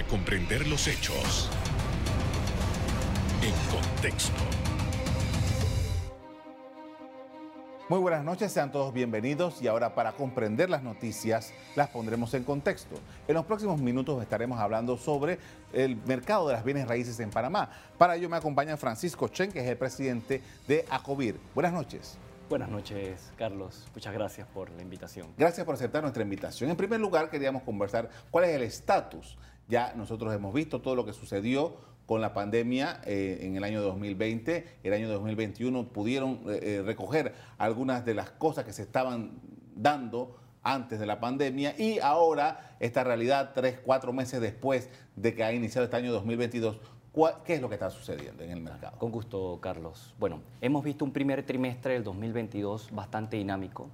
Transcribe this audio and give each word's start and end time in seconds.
para 0.00 0.08
comprender 0.08 0.66
los 0.66 0.86
hechos 0.86 1.50
en 3.42 3.52
contexto. 3.70 4.32
Muy 7.88 7.98
buenas 7.98 8.24
noches, 8.24 8.50
sean 8.50 8.72
todos 8.72 8.94
bienvenidos 8.94 9.60
y 9.60 9.66
ahora 9.66 9.94
para 9.94 10.12
comprender 10.12 10.70
las 10.70 10.82
noticias 10.82 11.52
las 11.76 11.88
pondremos 11.88 12.32
en 12.32 12.44
contexto. 12.44 12.96
En 13.28 13.34
los 13.34 13.44
próximos 13.44 13.78
minutos 13.80 14.22
estaremos 14.22 14.58
hablando 14.58 14.96
sobre 14.96 15.38
el 15.72 15.96
mercado 16.06 16.48
de 16.48 16.54
las 16.54 16.64
bienes 16.64 16.88
raíces 16.88 17.20
en 17.20 17.28
Panamá. 17.30 17.70
Para 17.98 18.16
ello 18.16 18.30
me 18.30 18.36
acompaña 18.36 18.78
Francisco 18.78 19.28
Chen, 19.28 19.52
que 19.52 19.60
es 19.60 19.66
el 19.66 19.76
presidente 19.76 20.40
de 20.66 20.86
ACOBIR. 20.88 21.38
Buenas 21.54 21.74
noches. 21.74 22.16
Buenas 22.48 22.70
noches, 22.70 23.30
Carlos. 23.36 23.86
Muchas 23.94 24.14
gracias 24.14 24.48
por 24.48 24.70
la 24.70 24.82
invitación. 24.82 25.28
Gracias 25.36 25.64
por 25.66 25.74
aceptar 25.74 26.02
nuestra 26.02 26.22
invitación. 26.22 26.70
En 26.70 26.76
primer 26.76 27.00
lugar, 27.00 27.28
queríamos 27.28 27.62
conversar 27.62 28.08
cuál 28.30 28.44
es 28.44 28.56
el 28.56 28.62
estatus. 28.62 29.36
Ya 29.70 29.94
nosotros 29.94 30.34
hemos 30.34 30.52
visto 30.52 30.80
todo 30.80 30.96
lo 30.96 31.06
que 31.06 31.12
sucedió 31.12 31.76
con 32.04 32.20
la 32.20 32.34
pandemia 32.34 33.00
eh, 33.06 33.38
en 33.42 33.54
el 33.56 33.62
año 33.62 33.80
2020, 33.82 34.66
el 34.82 34.92
año 34.92 35.08
2021 35.08 35.86
pudieron 35.90 36.40
eh, 36.48 36.58
eh, 36.60 36.82
recoger 36.84 37.34
algunas 37.56 38.04
de 38.04 38.14
las 38.14 38.32
cosas 38.32 38.64
que 38.64 38.72
se 38.72 38.82
estaban 38.82 39.38
dando 39.76 40.36
antes 40.64 40.98
de 40.98 41.06
la 41.06 41.20
pandemia 41.20 41.76
y 41.78 42.00
ahora 42.00 42.74
esta 42.80 43.04
realidad, 43.04 43.52
tres, 43.54 43.78
cuatro 43.78 44.12
meses 44.12 44.40
después 44.40 44.90
de 45.14 45.36
que 45.36 45.44
ha 45.44 45.52
iniciado 45.52 45.84
este 45.84 45.96
año 45.96 46.10
2022, 46.10 46.80
¿qué 47.44 47.54
es 47.54 47.60
lo 47.60 47.68
que 47.68 47.76
está 47.76 47.90
sucediendo 47.90 48.42
en 48.42 48.50
el 48.50 48.60
mercado? 48.60 48.98
Con 48.98 49.12
gusto, 49.12 49.60
Carlos. 49.62 50.16
Bueno, 50.18 50.40
hemos 50.60 50.82
visto 50.82 51.04
un 51.04 51.12
primer 51.12 51.46
trimestre 51.46 51.92
del 51.92 52.02
2022 52.02 52.90
bastante 52.90 53.36
dinámico. 53.36 53.88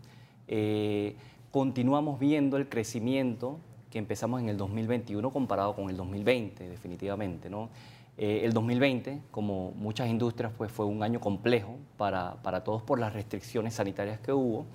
continuamos 1.51 2.19
viendo 2.19 2.56
el 2.56 2.67
crecimiento 2.70 3.61
empezamos 3.98 4.41
en 4.41 4.48
el 4.48 4.56
2021 4.56 5.30
comparado 5.30 5.74
con 5.74 5.91
el 5.91 5.96
2020, 5.96 6.68
definitivamente, 6.68 7.50
¿no? 7.50 7.70
Eh, 8.19 8.42
el 8.45 8.52
2020, 8.52 9.20
como 9.30 9.72
muchas 9.72 10.08
industrias, 10.08 10.53
pues 10.56 10.72
fue 10.72 10.86
un 10.86 11.03
año 11.03 11.20
complejo 11.20 11.77
para, 11.98 12.42
para 12.42 12.64
todos 12.64 12.83
por 12.83 12.98
las 12.98 13.12
restricciones 13.12 13.75
sanitarias 13.75 14.19
que 14.20 14.33
hubo. 14.33 14.66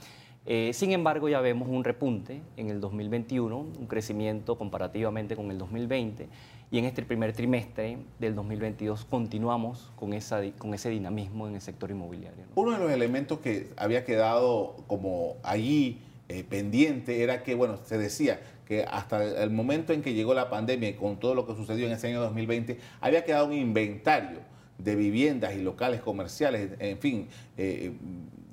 Eh, 0.46 0.72
sin 0.74 0.92
embargo, 0.92 1.30
ya 1.30 1.40
vemos 1.40 1.70
un 1.70 1.84
repunte 1.84 2.42
en 2.58 2.70
el 2.70 2.82
2021, 2.82 3.58
un 3.58 3.88
crecimiento 3.88 4.58
comparativamente 4.58 5.36
con 5.36 5.52
el 5.52 5.58
2020, 5.58 6.28
y 6.72 6.78
en 6.80 6.86
este 6.86 7.04
primer 7.04 7.34
trimestre 7.34 7.98
del 8.18 8.34
2022 8.34 9.06
continuamos 9.06 9.92
con, 9.96 10.14
esa, 10.14 10.42
con 10.58 10.74
ese 10.74 10.90
dinamismo 10.90 11.48
en 11.48 11.56
el 11.56 11.62
sector 11.62 11.92
inmobiliario. 11.92 12.46
Uno 12.56 12.72
de 12.72 12.80
los 12.80 12.92
elementos 12.92 13.40
que 13.40 13.70
había 13.76 14.04
quedado 14.06 14.78
como 14.88 15.36
allí 15.44 16.00
eh, 16.30 16.44
pendiente 16.44 17.24
era 17.24 17.44
que, 17.44 17.56
bueno, 17.56 17.78
se 17.84 17.98
decía 17.98 18.40
que 18.72 18.86
hasta 18.90 19.44
el 19.44 19.50
momento 19.50 19.92
en 19.92 20.02
que 20.02 20.14
llegó 20.14 20.34
la 20.34 20.50
pandemia 20.50 20.88
y 20.88 20.94
con 20.94 21.20
todo 21.20 21.36
lo 21.36 21.46
que 21.46 21.54
sucedió 21.56 21.88
en 21.88 21.92
ese 21.92 22.08
año 22.08 22.22
2020, 22.22 22.80
había 23.02 23.26
quedado 23.26 23.48
un 23.48 23.52
inventario 23.52 24.40
de 24.78 24.96
viviendas 24.96 25.54
y 25.56 25.62
locales 25.62 26.00
comerciales, 26.00 26.70
en 26.80 26.98
fin, 26.98 27.28
eh, 27.58 27.92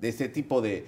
de 0.00 0.08
ese 0.08 0.28
tipo 0.28 0.60
de, 0.60 0.86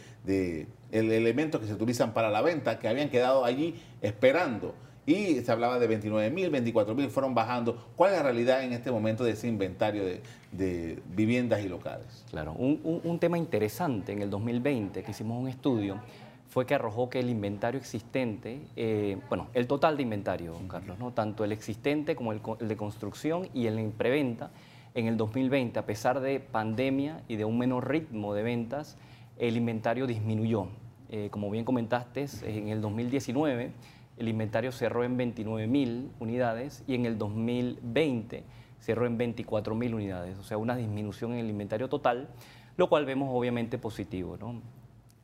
elementos 0.91 1.61
que 1.61 1.69
se 1.69 1.75
utilizan 1.75 2.13
para 2.13 2.29
la 2.29 2.43
venta, 2.43 2.81
que 2.81 2.89
habían 2.89 3.09
quedado 3.09 3.45
allí 3.45 3.81
esperando. 4.03 4.75
Y 5.07 5.37
se 5.43 5.53
hablaba 5.53 5.79
de 5.79 5.87
29 5.87 6.29
mil, 6.31 6.51
24 6.51 6.93
mil, 6.97 7.09
fueron 7.09 7.33
bajando. 7.33 7.87
¿Cuál 7.95 8.11
es 8.11 8.17
la 8.17 8.25
realidad 8.25 8.65
en 8.65 8.73
este 8.73 8.91
momento 8.91 9.23
de 9.23 9.31
ese 9.31 9.47
inventario 9.47 10.03
de, 10.51 10.99
viviendas 11.15 11.65
y 11.65 11.69
locales? 11.69 12.25
Claro, 12.33 12.53
un, 12.55 13.01
un 13.05 13.19
tema 13.21 13.39
interesante 13.39 14.11
en 14.11 14.23
el 14.23 14.31
2020 14.31 15.05
que 15.05 15.11
hicimos 15.13 15.41
un 15.41 15.49
estudio 15.49 16.01
fue 16.51 16.67
que 16.67 16.75
arrojó 16.75 17.09
que 17.09 17.21
el 17.21 17.31
inventario 17.31 17.79
existente, 17.79 18.61
eh, 18.75 19.17
bueno, 19.29 19.47
el 19.55 19.69
total 19.69 19.97
de 19.97 20.03
inventario, 20.03 20.53
don 20.53 20.67
Carlos, 20.67 20.99
¿no? 20.99 21.13
tanto 21.13 21.45
el 21.45 21.53
existente 21.53 22.17
como 22.17 22.33
el, 22.33 22.41
de 22.59 22.77
construcción 22.77 23.49
y 23.55 23.67
el 23.67 23.79
en 23.79 23.93
preventa, 23.93 24.51
en 24.95 25.07
el 25.07 25.17
2020, 25.17 25.79
a 25.79 25.87
pesar 25.87 26.19
de 26.19 26.41
pandemia 26.41 27.23
y 27.29 27.37
de 27.37 27.45
un 27.45 27.57
menor 27.57 27.89
ritmo 27.89 28.35
de 28.35 28.43
ventas, 28.43 28.99
el 29.39 29.57
inventario 29.57 30.09
disminuyó. 30.09 30.67
Eh, 31.09 31.29
como 31.31 31.51
bien 31.51 31.65
comentaste, 31.65 32.27
en 32.43 32.69
el 32.69 32.81
2019 32.81 33.71
el 34.19 34.29
inventario 34.29 34.71
cerró 34.71 35.03
en 35.05 35.17
29 35.17 35.67
mil 35.67 36.11
unidades 36.21 36.85
y 36.87 36.95
en 36.95 37.07
el 37.07 37.17
2020 37.17 38.45
cerró 38.81 39.07
en 39.07 39.17
24 39.17 39.75
mil 39.75 39.95
unidades, 39.95 40.37
o 40.39 40.43
sea, 40.43 40.59
una 40.59 40.77
disminución 40.77 41.33
en 41.33 41.39
el 41.39 41.49
inventario 41.49 41.89
total, 41.89 42.29
lo 42.77 42.89
cual 42.89 43.07
vemos 43.07 43.31
obviamente 43.33 43.79
positivo. 43.79 44.37
¿no? 44.37 44.61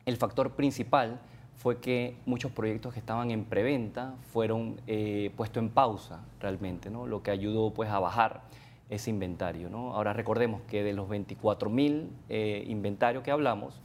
El 0.06 0.17
factor 0.19 0.53
principal 0.53 1.19
fue 1.56 1.81
que 1.81 2.17
muchos 2.27 2.53
proyectos 2.53 2.94
que 2.94 3.00
estaban 3.00 3.33
en 3.33 3.44
preventa 3.44 4.15
fueron 4.33 4.81
eh, 4.87 5.33
puestos 5.37 5.61
en 5.61 5.69
pausa 5.69 6.25
realmente, 6.39 6.91
¿no? 6.91 7.09
lo 7.09 7.25
que 7.25 7.33
ayudó 7.33 7.75
pues, 7.75 7.91
a 7.91 7.99
bajar 7.99 8.43
ese 8.89 9.11
inventario. 9.11 9.69
¿no? 9.69 9.94
Ahora 9.94 10.12
recordemos 10.12 10.61
que 10.69 10.84
de 10.84 10.93
los 10.93 11.09
24 11.09 11.71
mil 11.71 12.09
eh, 12.28 12.65
inventarios 12.69 13.25
que 13.25 13.33
hablamos, 13.33 13.81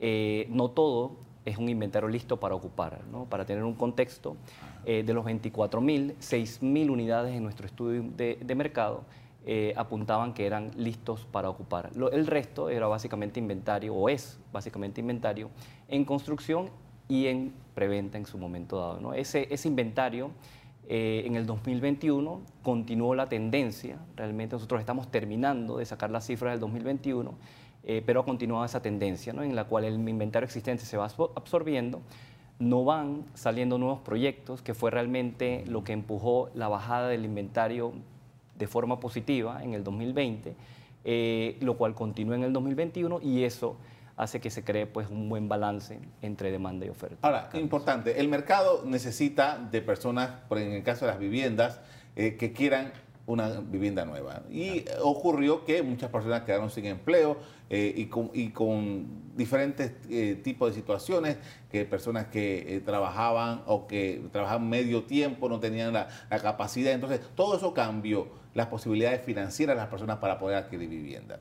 eh, 0.00 0.46
no 0.48 0.70
todo 0.70 1.18
es 1.44 1.58
un 1.58 1.68
inventario 1.68 2.08
listo 2.08 2.40
para 2.40 2.54
ocupar. 2.54 3.04
¿no? 3.12 3.26
Para 3.26 3.44
tener 3.44 3.62
un 3.62 3.74
contexto, 3.74 4.36
de 4.86 5.12
los 5.12 5.24
24 5.24 5.80
mil, 5.80 6.14
6 6.20 6.62
mil 6.62 6.90
unidades 6.90 7.34
en 7.34 7.42
nuestro 7.42 7.66
estudio 7.66 8.04
de 8.16 8.54
mercado 8.54 9.02
eh, 9.48 9.72
apuntaban 9.76 10.34
que 10.34 10.44
eran 10.44 10.72
listos 10.76 11.24
para 11.30 11.48
ocupar. 11.48 11.90
el 12.12 12.26
resto 12.26 12.68
era 12.68 12.88
básicamente 12.88 13.38
inventario, 13.38 13.94
o 13.94 14.08
es 14.08 14.40
básicamente 14.52 15.00
inventario, 15.00 15.50
en 15.88 16.04
construcción 16.04 16.68
y 17.08 17.28
en 17.28 17.52
preventa 17.72 18.18
en 18.18 18.26
su 18.26 18.38
momento 18.38 18.80
dado. 18.80 19.00
¿no? 19.00 19.14
Ese, 19.14 19.46
ese 19.48 19.68
inventario 19.68 20.32
eh, 20.88 21.22
en 21.26 21.36
el 21.36 21.46
2021 21.46 22.40
continuó 22.62 23.14
la 23.14 23.28
tendencia, 23.28 23.98
realmente 24.16 24.56
nosotros 24.56 24.80
estamos 24.80 25.12
terminando 25.12 25.78
de 25.78 25.86
sacar 25.86 26.10
las 26.10 26.26
cifras 26.26 26.54
del 26.54 26.60
2021, 26.60 27.32
eh, 27.84 28.02
pero 28.04 28.22
ha 28.22 28.24
continuado 28.24 28.64
esa 28.64 28.82
tendencia 28.82 29.32
¿no? 29.32 29.44
en 29.44 29.54
la 29.54 29.64
cual 29.64 29.84
el 29.84 29.94
inventario 29.94 30.44
existente 30.44 30.84
se 30.84 30.96
va 30.96 31.04
absorbiendo 31.36 32.02
no 32.58 32.84
van 32.84 33.24
saliendo 33.34 33.78
nuevos 33.78 34.00
proyectos, 34.00 34.62
que 34.62 34.74
fue 34.74 34.90
realmente 34.90 35.64
lo 35.66 35.84
que 35.84 35.92
empujó 35.92 36.48
la 36.54 36.68
bajada 36.68 37.08
del 37.08 37.24
inventario 37.24 37.92
de 38.58 38.66
forma 38.66 39.00
positiva 39.00 39.62
en 39.62 39.74
el 39.74 39.84
2020, 39.84 40.54
eh, 41.04 41.56
lo 41.60 41.76
cual 41.76 41.94
continúa 41.94 42.36
en 42.36 42.44
el 42.44 42.52
2021 42.52 43.20
y 43.22 43.44
eso 43.44 43.76
hace 44.16 44.40
que 44.40 44.50
se 44.50 44.64
cree 44.64 44.86
pues 44.86 45.08
un 45.10 45.28
buen 45.28 45.48
balance 45.48 46.00
entre 46.22 46.50
demanda 46.50 46.86
y 46.86 46.88
oferta. 46.88 47.16
Ahora, 47.22 47.50
importante, 47.54 48.18
el 48.18 48.28
mercado 48.28 48.82
necesita 48.84 49.58
de 49.58 49.82
personas, 49.82 50.30
por 50.48 50.58
en 50.58 50.72
el 50.72 50.82
caso 50.82 51.04
de 51.04 51.12
las 51.12 51.20
viviendas, 51.20 51.80
eh, 52.16 52.36
que 52.36 52.52
quieran 52.52 52.92
una 53.26 53.60
vivienda 53.60 54.04
nueva. 54.04 54.42
Y 54.50 54.84
ocurrió 55.02 55.64
que 55.64 55.82
muchas 55.82 56.10
personas 56.10 56.42
quedaron 56.42 56.70
sin 56.70 56.86
empleo 56.86 57.38
eh, 57.68 57.92
y, 57.96 58.06
con, 58.06 58.30
y, 58.32 58.50
con, 58.50 59.26
diferentes 59.36 59.92
eh, 60.08 60.40
tipos 60.42 60.70
de 60.70 60.74
situaciones, 60.74 61.36
que 61.70 61.84
personas 61.84 62.26
que 62.28 62.76
eh, 62.76 62.80
trabajaban 62.80 63.62
o 63.66 63.86
que 63.86 64.22
trabajaban 64.32 64.68
medio 64.68 65.04
tiempo 65.04 65.48
no 65.48 65.60
tenían 65.60 65.92
la, 65.92 66.08
capacidad. 66.40 66.92
Entonces, 66.92 67.20
todo 67.34 67.56
eso 67.56 67.74
cambió 67.74 68.28
las 68.56 68.68
posibilidades 68.68 69.20
financieras 69.20 69.76
de 69.76 69.82
las 69.82 69.90
personas 69.90 70.16
para 70.16 70.38
poder 70.38 70.56
adquirir 70.56 70.88
vivienda. 70.88 71.40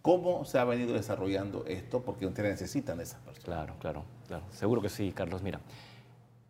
¿Cómo 0.00 0.44
se 0.44 0.60
ha 0.60 0.64
venido 0.64 0.94
desarrollando 0.94 1.64
esto? 1.66 2.02
Porque 2.02 2.24
ustedes 2.24 2.52
necesitan 2.52 3.00
esas 3.00 3.20
personas. 3.20 3.44
Claro, 3.44 3.74
claro, 3.80 4.04
claro. 4.28 4.44
Seguro 4.52 4.80
que 4.80 4.88
sí, 4.88 5.10
Carlos. 5.10 5.42
Mira, 5.42 5.60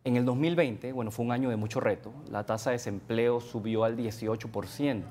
en 0.04 0.16
el 0.16 0.26
2020, 0.26 0.92
bueno, 0.92 1.10
fue 1.10 1.24
un 1.24 1.32
año 1.32 1.48
de 1.48 1.56
mucho 1.56 1.80
reto. 1.80 2.12
La 2.30 2.44
tasa 2.44 2.70
de 2.70 2.74
desempleo 2.74 3.40
subió 3.40 3.84
al 3.84 3.96
18% 3.96 5.02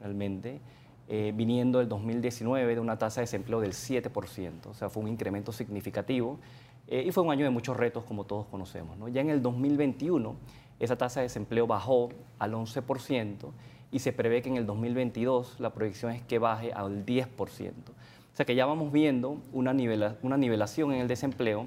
realmente, 0.00 0.60
eh, 1.08 1.32
viniendo 1.36 1.78
del 1.78 1.88
2019 1.88 2.74
de 2.74 2.80
una 2.80 2.98
tasa 2.98 3.20
de 3.20 3.26
desempleo 3.26 3.60
del 3.60 3.74
7%. 3.74 4.70
O 4.70 4.74
sea, 4.74 4.90
fue 4.90 5.04
un 5.04 5.08
incremento 5.08 5.52
significativo 5.52 6.40
eh, 6.88 7.04
y 7.06 7.12
fue 7.12 7.22
un 7.22 7.30
año 7.30 7.44
de 7.44 7.50
muchos 7.50 7.76
retos, 7.76 8.02
como 8.02 8.24
todos 8.24 8.46
conocemos. 8.46 8.98
Ya 9.12 9.20
en 9.20 9.30
el 9.30 9.40
2021, 9.40 10.34
esa 10.80 10.96
tasa 10.96 11.20
de 11.20 11.26
desempleo 11.26 11.68
bajó 11.68 12.08
al 12.40 12.54
11% 12.54 13.52
y 13.90 14.00
se 14.00 14.12
prevé 14.12 14.42
que 14.42 14.48
en 14.48 14.56
el 14.56 14.66
2022 14.66 15.60
la 15.60 15.70
proyección 15.70 16.12
es 16.12 16.22
que 16.22 16.38
baje 16.38 16.72
al 16.72 17.04
10%. 17.06 17.26
O 17.28 18.36
sea 18.36 18.46
que 18.46 18.54
ya 18.54 18.66
vamos 18.66 18.92
viendo 18.92 19.38
una, 19.52 19.74
una 20.22 20.36
nivelación 20.36 20.92
en 20.92 21.00
el 21.00 21.08
desempleo 21.08 21.66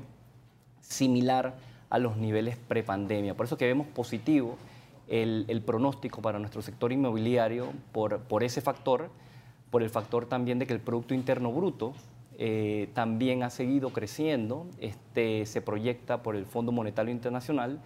similar 0.81 1.56
a 1.89 2.00
los 2.00 2.18
niveles 2.18 2.57
prepandemia. 2.57 3.35
Por 3.35 3.45
eso 3.45 3.57
que 3.57 3.65
vemos 3.65 3.88
positivo 3.88 4.57
el, 5.07 5.62
pronóstico 5.65 6.21
para 6.21 6.39
nuestro 6.39 6.62
sector 6.62 6.94
inmobiliario 6.94 7.73
por, 7.91 8.19
por, 8.21 8.44
ese 8.44 8.62
factor, 8.62 9.09
por 9.69 9.83
el 9.83 9.89
factor 9.89 10.25
también 10.25 10.59
de 10.59 10.68
que 10.68 10.73
el 10.73 10.79
Producto 10.79 11.13
Interno 11.13 11.51
Bruto 11.51 11.94
eh, 12.38 12.89
también 12.94 13.44
ha 13.44 13.50
seguido 13.50 13.89
creciendo. 13.89 14.68
Este, 14.79 15.45
se 15.45 15.62
proyecta 15.62 16.23
por 16.23 16.35
el 16.35 16.45
Fondo 16.45 16.71
Monetario 16.71 17.12
Internacional 17.12 17.81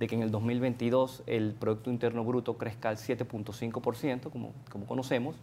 de 0.00 0.08
que 0.08 0.16
en 0.16 0.22
el 0.22 0.30
2022 0.30 1.22
el 1.26 1.52
Producto 1.52 1.90
Interno 1.90 2.24
Bruto 2.24 2.56
crezca 2.56 2.88
al 2.88 2.96
7.5%, 2.96 4.30
como, 4.30 4.54
como 4.70 4.86
conocemos, 4.86 5.36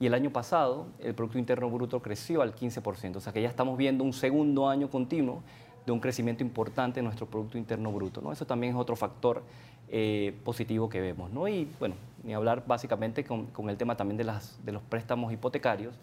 y 0.00 0.06
el 0.06 0.14
año 0.14 0.30
pasado 0.30 0.88
el 0.98 1.14
Producto 1.14 1.38
Interno 1.38 1.70
Bruto 1.70 2.02
creció 2.02 2.42
al 2.42 2.52
15%, 2.54 3.16
o 3.16 3.20
sea 3.20 3.32
que 3.32 3.40
ya 3.40 3.48
estamos 3.48 3.78
viendo 3.78 4.02
un 4.02 4.12
segundo 4.12 4.68
año 4.68 4.90
continuo 4.90 5.42
de 5.86 5.92
un 5.92 6.00
crecimiento 6.00 6.42
importante 6.42 6.98
en 6.98 7.04
nuestro 7.04 7.26
Producto 7.26 7.56
Interno 7.56 7.92
Bruto. 7.92 8.20
¿no? 8.20 8.32
Eso 8.32 8.44
también 8.44 8.72
es 8.72 8.78
otro 8.80 8.96
factor 8.96 9.44
eh, 9.88 10.36
positivo 10.44 10.88
que 10.88 11.00
vemos. 11.00 11.30
¿no? 11.30 11.46
Y 11.46 11.68
bueno, 11.78 11.94
ni 12.24 12.34
hablar 12.34 12.64
básicamente 12.66 13.22
con, 13.22 13.48
el 13.68 13.76
tema 13.76 13.96
también 13.96 14.16
de, 14.16 14.24
las, 14.24 14.58
de 14.64 14.72
los 14.72 14.82
préstamos 14.82 15.32
hipotecarios, 15.32 15.94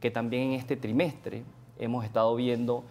que 0.00 0.10
también 0.10 0.50
en 0.50 0.52
este 0.54 0.76
trimestre 0.76 1.44
hemos 1.78 2.04
estado 2.04 2.34
viendo 2.34 2.82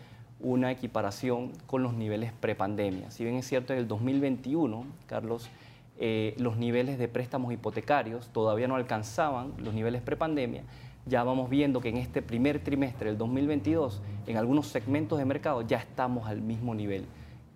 una 0.43 0.71
equiparación 0.71 1.51
con 1.67 1.83
los 1.83 1.93
niveles 1.93 2.31
prepandemia. 2.33 3.11
Si 3.11 3.23
bien 3.23 3.35
es 3.35 3.47
cierto, 3.47 3.73
en 3.73 3.79
el 3.79 3.88
2021, 3.88 4.85
Carlos, 5.05 5.49
eh, 5.97 6.35
los 6.38 6.57
niveles 6.57 6.97
de 6.97 7.07
préstamos 7.07 7.53
hipotecarios 7.53 8.29
todavía 8.29 8.67
no 8.67 8.75
alcanzaban 8.75 9.53
los 9.57 9.73
niveles 9.73 10.01
prepandemia, 10.01 10.63
ya 11.05 11.23
vamos 11.23 11.49
viendo 11.49 11.81
que 11.81 11.89
en 11.89 11.97
este 11.97 12.21
primer 12.21 12.59
trimestre 12.59 13.09
del 13.09 13.17
2022, 13.17 14.01
en 14.27 14.38
algunos 14.38 14.67
segmentos 14.67 15.17
de 15.17 15.25
mercado 15.25 15.61
ya 15.63 15.77
estamos 15.77 16.27
al 16.27 16.41
mismo 16.41 16.75
nivel 16.75 17.05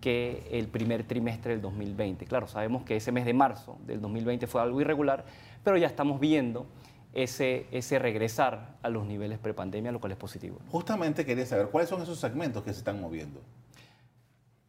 que 0.02 0.48
el 0.52 0.68
primer 0.68 1.04
trimestre 1.04 1.54
del 1.54 1.62
2020. 1.62 2.26
Claro, 2.26 2.48
sabemos 2.48 2.84
que 2.84 2.96
ese 2.96 3.12
mes 3.12 3.26
de 3.26 3.34
marzo 3.34 3.78
del 3.86 4.02
2020 4.02 4.46
fue 4.48 4.62
algo 4.62 4.80
irregular, 4.82 5.26
pero 5.64 5.78
ya 5.78 5.88
estamos 5.88 6.20
viendo 6.20 6.66
ese, 7.16 7.66
ese 7.72 7.98
regresar 7.98 8.76
a 8.84 8.90
los 8.90 9.06
niveles 9.06 9.40
prepandemia, 9.40 9.92
lo 9.92 10.00
cual 10.00 10.12
es 10.12 10.18
positivo. 10.18 10.60
Justamente 10.70 11.26
quería 11.26 11.46
saber 11.46 11.68
cuáles 11.68 11.90
son 11.90 12.02
esos 12.02 12.20
segmentos 12.20 12.64
que 12.64 12.72
se 12.74 12.80
están 12.80 13.02
moviendo. 13.02 13.42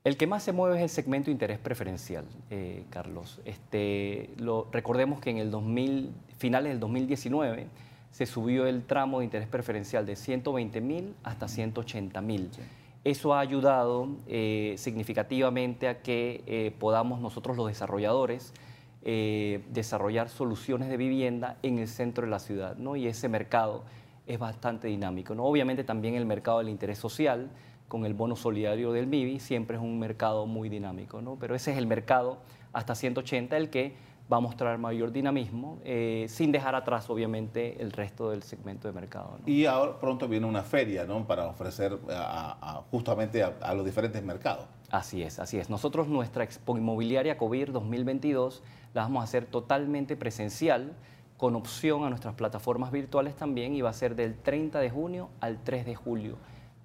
El 0.04 0.16
que 0.16 0.28
más 0.28 0.44
se 0.44 0.52
mueve 0.52 0.76
es 0.76 0.82
el 0.82 0.88
segmento 0.88 1.26
de 1.26 1.32
interés 1.32 1.58
preferencial, 1.58 2.24
eh, 2.50 2.84
Carlos. 2.90 3.40
Este, 3.44 4.30
lo, 4.38 4.68
recordemos 4.70 5.20
que 5.20 5.30
en 5.30 5.38
el 5.38 5.50
2000, 5.50 6.12
finales 6.38 6.70
del 6.70 6.78
2019 6.78 7.66
se 8.12 8.24
subió 8.24 8.68
el 8.68 8.84
tramo 8.84 9.18
de 9.18 9.24
interés 9.24 9.48
preferencial 9.48 10.06
de 10.06 10.14
120 10.14 10.80
mil 10.80 11.14
hasta 11.24 11.48
180 11.48 12.20
mil. 12.20 12.50
Eso 13.02 13.34
ha 13.34 13.40
ayudado 13.40 14.08
eh, 14.28 14.76
significativamente 14.78 15.88
a 15.88 16.00
que 16.02 16.44
eh, 16.46 16.72
podamos 16.78 17.20
nosotros 17.20 17.56
los 17.56 17.66
desarrolladores 17.66 18.54
eh, 19.08 19.62
desarrollar 19.70 20.28
soluciones 20.28 20.88
de 20.88 20.96
vivienda 20.96 21.58
en 21.62 21.78
el 21.78 21.86
centro 21.86 22.24
de 22.24 22.30
la 22.32 22.40
ciudad, 22.40 22.76
¿no? 22.76 22.96
Y 22.96 23.06
ese 23.06 23.28
mercado 23.28 23.84
es 24.26 24.36
bastante 24.36 24.88
dinámico, 24.88 25.32
¿no? 25.32 25.44
Obviamente 25.44 25.84
también 25.84 26.16
el 26.16 26.26
mercado 26.26 26.58
del 26.58 26.68
interés 26.68 26.98
social, 26.98 27.48
con 27.86 28.04
el 28.04 28.14
bono 28.14 28.34
solidario 28.34 28.90
del 28.90 29.06
MIBI, 29.06 29.38
siempre 29.38 29.76
es 29.76 29.82
un 29.84 30.00
mercado 30.00 30.46
muy 30.46 30.68
dinámico, 30.68 31.22
¿no? 31.22 31.36
Pero 31.38 31.54
ese 31.54 31.70
es 31.70 31.78
el 31.78 31.86
mercado 31.86 32.38
hasta 32.72 32.96
180, 32.96 33.56
el 33.56 33.70
que 33.70 33.94
va 34.32 34.38
a 34.38 34.40
mostrar 34.40 34.76
mayor 34.78 35.12
dinamismo, 35.12 35.78
eh, 35.84 36.26
sin 36.28 36.50
dejar 36.50 36.74
atrás, 36.74 37.08
obviamente, 37.08 37.80
el 37.80 37.92
resto 37.92 38.30
del 38.30 38.42
segmento 38.42 38.88
de 38.88 38.92
mercado. 38.92 39.38
Y 39.46 39.66
ahora 39.66 40.00
pronto 40.00 40.26
viene 40.26 40.46
una 40.46 40.62
feria, 40.62 41.04
¿no? 41.04 41.24
Para 41.26 41.46
ofrecer 41.46 41.96
justamente 42.90 43.44
a, 43.44 43.74
los 43.74 43.84
diferentes 43.84 44.22
mercados. 44.22 44.66
Así 44.90 45.22
es, 45.22 45.38
así 45.38 45.58
es. 45.58 45.70
Nosotros 45.70 46.08
nuestra 46.08 46.44
Expo 46.44 46.76
Inmobiliaria 46.76 47.38
COVID 47.38 47.70
2022 47.70 48.62
la 48.96 49.02
vamos 49.02 49.20
a 49.20 49.24
hacer 49.24 49.44
totalmente 49.44 50.16
presencial, 50.16 50.94
con 51.36 51.54
opción 51.54 52.04
a 52.04 52.08
nuestras 52.08 52.34
plataformas 52.34 52.90
virtuales 52.90 53.36
también, 53.36 53.74
y 53.74 53.82
va 53.82 53.90
a 53.90 53.92
ser 53.92 54.16
del 54.16 54.38
30 54.38 54.80
de 54.80 54.88
junio 54.88 55.28
al 55.40 55.62
3 55.62 55.84
de 55.84 55.94
julio 55.94 56.38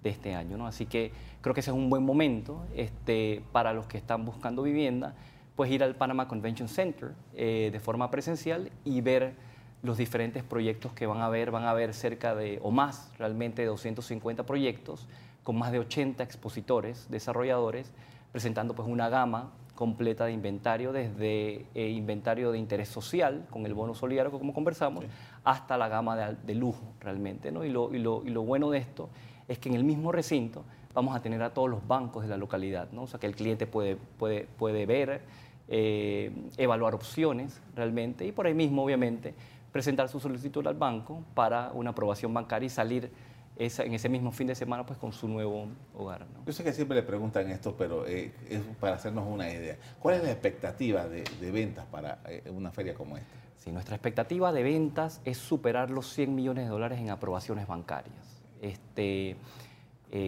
de 0.03 0.09
este 0.09 0.35
año. 0.35 0.57
¿no? 0.57 0.67
Así 0.67 0.85
que 0.85 1.13
creo 1.39 1.53
que 1.53 1.61
ese 1.61 1.71
es 1.71 1.77
un 1.77 1.89
buen 1.89 2.03
momento 2.03 2.65
este, 2.75 3.41
para 3.53 3.71
los 3.71 3.87
que 3.87 3.97
están 3.97 4.25
buscando 4.25 4.61
vivienda 4.61 5.15
pues 5.55 5.71
ir 5.71 5.85
al 5.85 5.95
Panama 5.95 6.27
Convention 6.27 6.67
Center 6.67 7.13
eh, 7.33 7.69
de 7.71 7.79
forma 7.79 8.11
presencial 8.11 8.71
y 8.83 8.99
ver 8.99 9.35
los 9.81 9.97
diferentes 9.97 10.43
proyectos 10.43 10.91
que 10.91 11.05
van 11.05 11.19
a 11.19 11.27
haber. 11.27 11.49
Van 11.49 11.63
a 11.63 11.69
haber 11.69 11.93
cerca 11.93 12.35
de, 12.35 12.59
o 12.61 12.71
más 12.71 13.09
realmente, 13.19 13.61
de 13.61 13.69
250 13.69 14.45
proyectos 14.45 15.07
con 15.43 15.57
más 15.57 15.71
de 15.71 15.79
80 15.79 16.23
expositores, 16.23 17.09
desarrolladores, 17.09 17.93
presentando 18.33 18.75
pues 18.75 18.89
una 18.89 19.07
gama 19.07 19.51
completa 19.75 20.25
de 20.25 20.33
inventario, 20.33 20.91
desde 20.91 21.65
eh, 21.73 21.89
inventario 21.89 22.51
de 22.51 22.59
interés 22.59 22.89
social, 22.89 23.47
con 23.49 23.65
el 23.65 23.73
bono 23.73 23.93
solidario, 23.93 24.31
como 24.31 24.53
conversamos, 24.53 25.05
hasta 25.43 25.77
la 25.77 25.87
gama 25.87 26.15
de, 26.15 26.55
lujo 26.55 26.93
realmente. 26.99 27.51
¿no? 27.51 27.65
Y, 27.65 27.69
lo, 27.69 27.93
y, 27.93 27.99
lo, 27.99 28.23
y, 28.25 28.29
lo, 28.29 28.43
bueno 28.43 28.69
de 28.69 28.79
esto 28.79 29.09
es 29.47 29.59
que 29.59 29.69
en 29.69 29.75
el 29.75 29.83
mismo 29.83 30.11
recinto 30.11 30.63
vamos 30.93 31.15
a 31.15 31.21
tener 31.21 31.41
a 31.41 31.53
todos 31.53 31.69
los 31.69 31.87
bancos 31.87 32.23
de 32.23 32.29
la 32.29 32.37
localidad, 32.37 32.91
¿no? 32.91 33.03
o 33.03 33.07
sea 33.07 33.19
que 33.19 33.27
el 33.27 33.35
cliente 33.35 33.65
puede, 33.65 33.95
puede, 33.95 34.47
puede 34.57 34.85
ver, 34.85 35.21
eh, 35.67 36.31
evaluar 36.57 36.93
opciones 36.93 37.61
realmente 37.75 38.25
y 38.25 38.31
por 38.33 38.45
ahí 38.45 38.53
mismo, 38.53 38.83
obviamente, 38.83 39.33
presentar 39.71 40.09
su 40.09 40.19
solicitud 40.19 40.67
al 40.67 40.75
banco 40.75 41.23
para 41.33 41.71
una 41.73 41.91
aprobación 41.91 42.33
bancaria 42.33 42.67
y 42.67 42.69
salir 42.69 43.09
en 43.57 43.93
ese 43.93 44.09
mismo 44.09 44.31
fin 44.31 44.47
de 44.47 44.55
semana 44.55 44.85
pues 44.85 44.97
con 44.97 45.13
su 45.13 45.27
nuevo 45.27 45.67
hogar. 45.95 46.25
Yo 46.45 46.53
sé 46.53 46.63
que 46.63 46.73
siempre 46.73 46.95
le 46.95 47.03
preguntan 47.03 47.49
esto, 47.51 47.75
pero 47.77 48.07
eh, 48.07 48.31
es 48.49 48.61
para 48.79 48.95
hacernos 48.95 49.27
una 49.27 49.49
idea. 49.51 49.77
¿Cuál 49.99 50.15
es 50.15 50.23
la 50.23 50.31
expectativa 50.31 51.07
de, 51.07 51.23
ventas 51.51 51.85
para 51.85 52.19
eh, 52.27 52.49
una 52.49 52.71
feria 52.71 52.93
como 52.93 53.17
esta? 53.17 53.35
Sí, 53.57 53.71
nuestra 53.71 53.95
expectativa 53.95 54.51
de 54.51 54.63
ventas 54.63 55.21
es 55.25 55.37
superar 55.37 55.91
los 55.91 56.11
100 56.13 56.33
millones 56.33 56.65
de 56.65 56.71
dólares 56.71 56.99
en 56.99 57.11
aprobaciones 57.11 57.67
bancarias. 57.67 58.41
Este, 58.61 59.35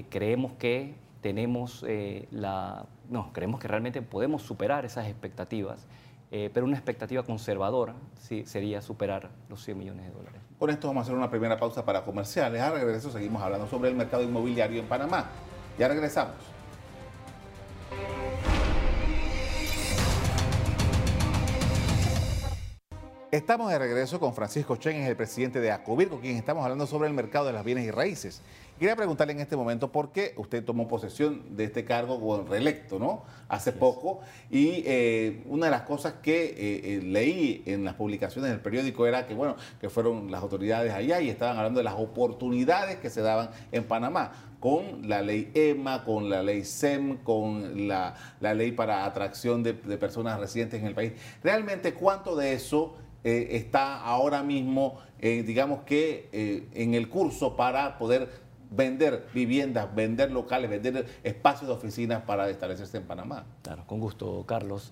creemos 0.09 0.53
que 0.53 0.93
tenemos 1.23 1.83
eh, 1.87 2.27
la... 2.29 2.85
No, 3.09 3.33
creemos 3.33 3.59
que 3.59 3.67
realmente 3.67 4.03
podemos 4.03 4.43
superar 4.43 4.85
esas 4.85 5.07
expectativas, 5.07 5.87
eh, 6.35 6.49
pero 6.51 6.65
una 6.65 6.75
expectativa 6.75 7.21
conservadora 7.21 7.93
sí, 8.19 8.43
sería 8.47 8.81
superar 8.81 9.29
los 9.49 9.63
100 9.63 9.77
millones 9.77 10.07
de 10.07 10.13
dólares. 10.13 10.41
Con 10.57 10.71
esto 10.71 10.87
vamos 10.87 11.01
a 11.01 11.03
hacer 11.03 11.15
una 11.15 11.29
primera 11.29 11.59
pausa 11.59 11.85
para 11.85 12.03
comerciales. 12.03 12.59
A 12.59 12.71
regreso 12.71 13.11
seguimos 13.11 13.39
hablando 13.43 13.67
sobre 13.67 13.91
el 13.91 13.95
mercado 13.95 14.23
inmobiliario 14.23 14.79
en 14.79 14.87
Panamá. 14.87 15.29
Ya 15.77 15.87
regresamos. 15.87 16.33
Estamos 23.29 23.71
de 23.71 23.77
regreso 23.77 24.19
con 24.19 24.33
Francisco 24.33 24.75
Chen, 24.75 24.95
es 24.97 25.09
el 25.09 25.15
presidente 25.15 25.59
de 25.59 25.71
ACOBIR, 25.71 26.09
con 26.09 26.19
quien 26.19 26.37
estamos 26.37 26.63
hablando 26.63 26.87
sobre 26.87 27.07
el 27.09 27.13
mercado 27.13 27.45
de 27.45 27.53
las 27.53 27.63
bienes 27.63 27.85
y 27.85 27.91
raíces. 27.91 28.41
Quería 28.83 28.97
preguntarle 28.97 29.31
en 29.31 29.39
este 29.39 29.55
momento 29.55 29.93
por 29.93 30.11
qué 30.11 30.33
usted 30.35 30.61
tomó 30.65 30.89
posesión 30.89 31.55
de 31.55 31.63
este 31.63 31.85
cargo 31.85 32.19
como 32.19 32.43
reelecto, 32.43 32.99
¿no? 32.99 33.23
Hace 33.47 33.71
poco. 33.71 34.19
Y 34.51 34.83
eh, 34.85 35.41
una 35.45 35.67
de 35.67 35.71
las 35.71 35.83
cosas 35.83 36.15
que 36.21 36.47
eh, 36.47 36.55
eh, 36.57 37.01
leí 37.01 37.63
en 37.65 37.85
las 37.85 37.93
publicaciones 37.93 38.51
del 38.51 38.59
periódico 38.59 39.07
era 39.07 39.25
que, 39.25 39.35
bueno, 39.35 39.55
que 39.79 39.89
fueron 39.89 40.29
las 40.29 40.41
autoridades 40.41 40.91
allá 40.91 41.21
y 41.21 41.29
estaban 41.29 41.55
hablando 41.55 41.79
de 41.79 41.85
las 41.85 41.93
oportunidades 41.93 42.97
que 42.97 43.09
se 43.09 43.21
daban 43.21 43.51
en 43.71 43.85
Panamá 43.85 44.33
con 44.59 45.07
la 45.07 45.21
ley 45.21 45.49
EMA, 45.53 46.03
con 46.03 46.29
la 46.29 46.43
ley 46.43 46.65
SEM, 46.65 47.19
con 47.23 47.87
la, 47.87 48.15
ley 48.41 48.73
para 48.73 49.05
atracción 49.05 49.63
de, 49.63 49.71
de 49.71 49.97
personas 49.97 50.37
residentes 50.41 50.81
en 50.81 50.87
el 50.87 50.93
país. 50.93 51.13
Realmente, 51.41 51.93
¿cuánto 51.93 52.35
de 52.35 52.51
eso 52.51 52.97
eh, 53.25 53.55
está 53.55 54.01
ahora 54.01 54.43
mismo, 54.43 54.99
eh, 55.19 55.43
digamos 55.43 55.83
que 55.83 56.27
eh, 56.33 56.67
en 56.73 56.93
el 56.93 57.07
curso 57.07 57.55
para 57.55 57.97
poder 57.97 58.42
vender 58.75 59.27
viviendas, 59.33 59.93
vender 59.93 60.31
locales, 60.31 60.69
vender 60.69 61.05
espacios 61.23 61.67
de 61.67 61.73
oficinas 61.73 62.23
para 62.23 62.49
establecerse 62.49 62.97
en 62.97 63.03
Panamá. 63.03 63.45
Claro, 63.61 63.83
con 63.85 63.99
gusto, 63.99 64.43
Carlos. 64.45 64.91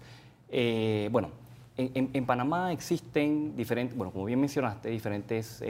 bueno, 0.49 1.31
en, 1.77 2.25
Panamá 2.25 2.71
existen 2.71 3.55
diferentes, 3.55 3.97
bueno, 3.97 4.11
como 4.11 4.25
bien 4.25 4.39
mencionaste, 4.39 4.89
diferentes 4.89 5.63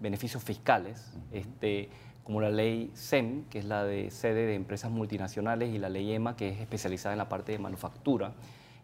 beneficios 0.00 0.42
fiscales, 0.42 1.12
este, 1.32 1.90
como 2.24 2.40
la 2.40 2.50
ley 2.50 2.90
SEM, 2.94 3.44
que 3.44 3.58
es 3.58 3.66
la 3.66 3.84
de 3.84 4.10
sede 4.10 4.46
de 4.46 4.54
empresas 4.54 4.90
multinacionales, 4.90 5.72
y 5.72 5.78
la 5.78 5.90
ley 5.90 6.12
EMA, 6.12 6.36
que 6.36 6.48
es 6.48 6.60
especializada 6.60 7.12
en 7.12 7.18
la 7.18 7.28
parte 7.28 7.52
de 7.52 7.58
manufactura. 7.58 8.32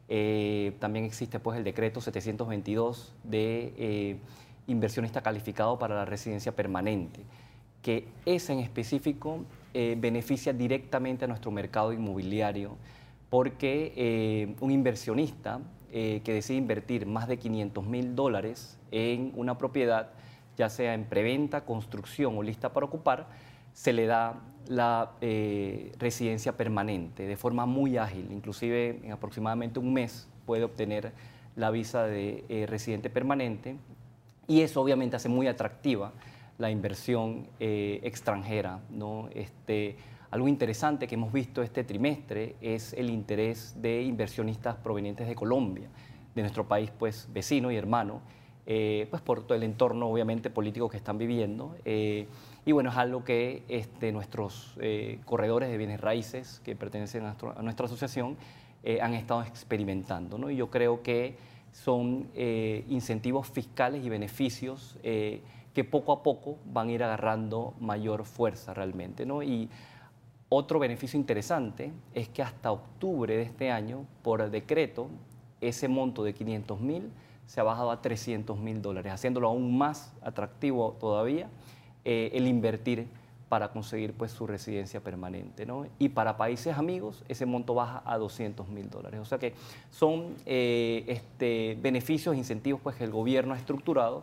Eh, 0.08 0.76
también 0.78 1.06
existe 1.06 1.40
pues, 1.40 1.56
el 1.56 1.64
decreto 1.64 2.00
722 2.00 3.14
de 3.24 3.72
eh, 3.78 4.18
inversionista 4.66 5.22
calificado 5.22 5.78
para 5.78 5.94
la 5.94 6.04
residencia 6.04 6.54
permanente, 6.54 7.20
que 7.82 8.08
ese 8.26 8.52
en 8.52 8.60
específico 8.60 9.44
eh, 9.74 9.96
beneficia 9.98 10.52
directamente 10.52 11.24
a 11.24 11.28
nuestro 11.28 11.50
mercado 11.50 11.92
inmobiliario, 11.92 12.76
porque 13.30 14.56
un 14.60 14.72
inversionista 14.72 15.60
que 15.92 16.22
decide 16.26 16.58
invertir 16.58 17.06
más 17.06 17.28
de 17.28 17.38
500 17.38 17.86
mil 17.86 18.16
dólares 18.16 18.76
en 18.90 19.32
una 19.36 19.56
propiedad, 19.56 20.10
ya 20.56 20.68
sea 20.68 20.94
en 20.94 21.04
preventa, 21.04 21.64
construcción 21.64 22.36
o 22.36 22.42
lista 22.42 22.72
para 22.72 22.86
ocupar, 22.86 23.28
se 23.72 23.92
le 23.92 24.06
da 24.06 24.40
la 24.68 25.12
eh, 25.20 25.92
residencia 25.98 26.56
permanente 26.56 27.26
de 27.26 27.36
forma 27.36 27.66
muy 27.66 27.96
ágil, 27.96 28.28
inclusive 28.30 29.00
en 29.02 29.12
aproximadamente 29.12 29.78
un 29.78 29.92
mes 29.92 30.28
puede 30.46 30.64
obtener 30.64 31.12
la 31.56 31.70
visa 31.70 32.04
de 32.04 32.44
eh, 32.48 32.66
residente 32.66 33.10
permanente. 33.10 33.76
Y 34.46 34.62
eso 34.62 34.80
obviamente 34.80 35.16
hace 35.16 35.28
muy 35.28 35.46
atractiva 35.46 36.12
la 36.60 36.70
inversión 36.70 37.48
eh, 37.58 37.98
extranjera. 38.04 38.80
¿no? 38.90 39.28
Este, 39.34 39.96
algo 40.30 40.46
interesante 40.46 41.08
que 41.08 41.16
hemos 41.16 41.32
visto 41.32 41.62
este 41.62 41.82
trimestre 41.82 42.54
es 42.60 42.92
el 42.92 43.10
interés 43.10 43.74
de 43.82 44.02
inversionistas 44.02 44.76
provenientes 44.76 45.26
de 45.26 45.34
Colombia, 45.34 45.88
de 46.34 46.42
nuestro 46.42 46.68
país 46.68 46.92
pues, 46.96 47.28
vecino 47.32 47.72
y 47.72 47.76
hermano, 47.76 48.20
pues 49.10 49.20
por 49.22 49.42
todo 49.42 49.56
el 49.56 49.64
entorno 49.64 50.06
obviamente 50.06 50.48
político 50.48 50.88
que 50.88 50.96
están 50.96 51.18
viviendo. 51.18 51.74
Y 52.64 52.72
bueno, 52.72 52.90
es 52.90 52.96
algo 52.96 53.24
que 53.24 53.62
este, 53.68 54.12
nuestros 54.12 54.76
eh, 54.80 55.18
corredores 55.24 55.70
de 55.70 55.78
bienes 55.78 56.00
raíces 56.00 56.60
que 56.64 56.76
pertenecen 56.76 57.24
a, 57.24 57.34
nuestra 57.62 57.86
asociación 57.86 58.36
eh, 58.82 59.00
han 59.00 59.14
estado 59.14 59.42
experimentando. 59.42 60.36
¿no? 60.36 60.50
Y 60.50 60.56
yo 60.56 60.70
creo 60.70 61.02
que 61.02 61.36
son 61.72 62.28
eh, 62.34 62.84
incentivos 62.88 63.48
fiscales 63.48 64.04
y 64.04 64.08
beneficios 64.08 64.98
eh, 65.02 65.40
que 65.74 65.84
poco 65.84 66.12
a 66.12 66.22
poco 66.22 66.58
van 66.66 66.88
a 66.88 66.92
ir 66.92 67.02
agarrando 67.02 67.74
mayor 67.80 68.24
fuerza 68.24 68.74
realmente. 68.74 69.24
¿no? 69.26 69.42
Y 69.42 69.68
otro 70.48 70.78
beneficio 70.78 71.18
interesante 71.18 71.92
es 72.14 72.28
que 72.28 72.42
hasta 72.42 72.72
octubre 72.72 73.36
de 73.36 73.42
este 73.42 73.70
año, 73.70 74.06
por 74.22 74.50
decreto, 74.50 75.08
ese 75.60 75.88
monto 75.88 76.24
de 76.24 76.34
500 76.34 76.80
mil 76.80 77.10
se 77.46 77.60
ha 77.60 77.64
bajado 77.64 77.90
a 77.90 78.00
300 78.00 78.58
mil 78.58 78.80
dólares, 78.80 79.12
haciéndolo 79.12 79.48
aún 79.48 79.76
más 79.76 80.14
atractivo 80.22 80.96
todavía 81.00 81.48
el 82.04 82.46
invertir 82.46 83.08
para 83.50 83.72
conseguir 83.72 84.12
pues, 84.12 84.30
su 84.30 84.46
residencia 84.46 85.00
permanente. 85.00 85.66
¿no? 85.66 85.84
Y 85.98 86.10
para 86.10 86.36
países 86.36 86.78
amigos 86.78 87.24
ese 87.28 87.46
monto 87.46 87.74
baja 87.74 88.02
a 88.06 88.16
200 88.16 88.68
mil 88.68 88.88
dólares. 88.88 89.20
O 89.20 89.24
sea 89.24 89.38
que 89.38 89.54
son 89.90 90.36
eh, 90.46 91.04
este, 91.08 91.76
beneficios, 91.82 92.36
incentivos 92.36 92.80
pues, 92.80 92.94
que 92.94 93.04
el 93.04 93.10
gobierno 93.10 93.54
ha 93.54 93.56
estructurado 93.56 94.22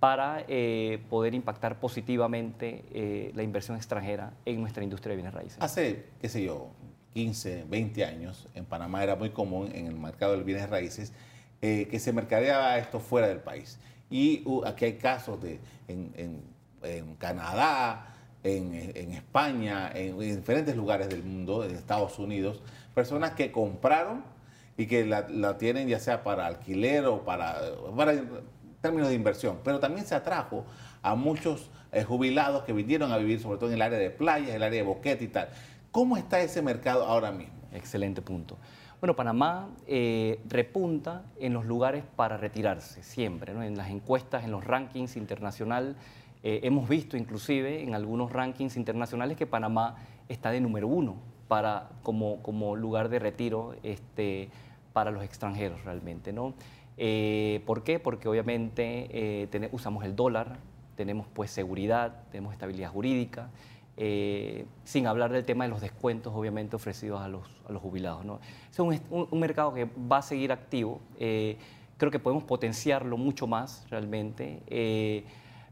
para 0.00 0.44
eh, 0.48 1.00
poder 1.10 1.34
impactar 1.34 1.80
positivamente 1.80 2.84
eh, 2.92 3.32
la 3.34 3.42
inversión 3.42 3.76
extranjera 3.76 4.32
en 4.44 4.60
nuestra 4.60 4.82
industria 4.84 5.10
de 5.10 5.16
bienes 5.16 5.34
raíces. 5.34 5.58
Hace, 5.60 6.06
qué 6.20 6.28
sé 6.28 6.44
yo, 6.44 6.68
15, 7.14 7.64
20 7.68 8.04
años, 8.04 8.48
en 8.54 8.64
Panamá 8.64 9.02
era 9.02 9.16
muy 9.16 9.30
común 9.30 9.70
en 9.74 9.86
el 9.86 9.94
mercado 9.94 10.36
de 10.36 10.44
bienes 10.44 10.68
raíces 10.68 11.12
que 11.60 11.98
se 11.98 12.12
mercadeaba 12.12 12.78
esto 12.78 13.00
fuera 13.00 13.26
del 13.26 13.40
país. 13.40 13.80
Y 14.08 14.42
uh, 14.46 14.64
aquí 14.64 14.84
hay 14.84 14.92
casos 14.92 15.42
de, 15.42 15.58
en, 15.88 16.12
en 16.82 17.14
Canadá, 17.16 18.14
en, 18.42 19.12
España, 19.12 19.90
en, 19.94 20.18
diferentes 20.18 20.76
lugares 20.76 21.08
del 21.08 21.22
mundo, 21.22 21.64
en 21.64 21.74
Estados 21.74 22.18
Unidos, 22.18 22.62
personas 22.94 23.32
que 23.32 23.50
compraron 23.52 24.24
y 24.76 24.86
que 24.86 25.04
la, 25.04 25.58
tienen 25.58 25.88
ya 25.88 25.98
sea 25.98 26.22
para 26.22 26.46
alquiler 26.46 27.06
o 27.06 27.24
para 27.24 27.60
términos 28.80 29.08
de 29.08 29.14
inversión, 29.14 29.58
pero 29.64 29.80
también 29.80 30.06
se 30.06 30.14
atrajo 30.14 30.64
a 31.02 31.14
muchos 31.14 31.70
eh, 31.92 32.04
jubilados 32.04 32.64
que 32.64 32.72
vinieron 32.72 33.12
a 33.12 33.18
vivir 33.18 33.40
sobre 33.40 33.58
todo 33.58 33.70
en 33.70 33.76
el 33.76 33.82
área 33.82 33.98
de 33.98 34.10
playas, 34.10 34.50
el 34.50 34.62
área 34.62 34.82
de 34.82 34.86
boquete 34.86 35.24
y 35.24 35.28
tal. 35.28 35.48
¿Cómo 35.90 36.16
está 36.16 36.40
ese 36.40 36.62
mercado 36.62 37.04
ahora 37.04 37.32
mismo? 37.32 37.54
Excelente 37.72 38.22
punto. 38.22 38.56
Bueno, 39.00 39.14
Panamá 39.14 39.68
eh, 39.86 40.40
repunta 40.48 41.22
en 41.38 41.52
los 41.52 41.64
lugares 41.64 42.02
para 42.16 42.36
retirarse, 42.36 43.02
siempre, 43.02 43.54
¿no? 43.54 43.62
en 43.62 43.76
las 43.76 43.90
encuestas, 43.90 44.44
en 44.44 44.50
los 44.50 44.64
rankings 44.64 45.16
internacionales 45.16 45.94
eh, 46.42 46.60
hemos 46.62 46.88
visto 46.88 47.16
inclusive 47.16 47.82
en 47.82 47.94
algunos 47.94 48.32
rankings 48.32 48.76
internacionales 48.76 49.36
que 49.36 49.46
Panamá 49.46 49.96
está 50.28 50.50
de 50.50 50.60
número 50.60 50.86
uno 50.86 51.16
para, 51.48 51.88
como, 52.02 52.42
como 52.42 52.76
lugar 52.76 53.08
de 53.08 53.18
retiro 53.18 53.74
este, 53.82 54.48
para 54.92 55.10
los 55.10 55.24
extranjeros 55.24 55.84
realmente. 55.84 56.32
¿no? 56.32 56.54
Eh, 56.98 57.62
¿Por 57.64 57.84
qué? 57.84 57.98
Porque 57.98 58.28
obviamente 58.28 59.08
eh, 59.10 59.68
usamos 59.72 60.04
el 60.04 60.14
dólar, 60.16 60.58
tenemos 60.96 61.26
pues 61.32 61.50
seguridad, 61.50 62.24
tenemos 62.30 62.52
estabilidad 62.52 62.90
jurídica, 62.90 63.50
sin 64.84 65.08
hablar 65.08 65.32
del 65.32 65.44
tema 65.44 65.64
de 65.64 65.70
los 65.70 65.80
descuentos 65.80 66.32
obviamente 66.36 66.76
ofrecidos 66.76 67.20
a 67.20 67.26
los, 67.26 67.48
a 67.68 67.72
los 67.72 67.82
jubilados. 67.82 68.24
¿no? 68.24 68.38
Es 68.70 68.78
un, 68.78 69.00
un, 69.10 69.40
mercado 69.40 69.74
que 69.74 69.86
va 69.86 70.18
a 70.18 70.22
seguir 70.22 70.52
activo, 70.52 71.00
creo 71.16 72.10
que 72.12 72.20
podemos 72.20 72.44
potenciarlo 72.44 73.16
mucho 73.16 73.48
más 73.48 73.86
realmente 73.90 74.62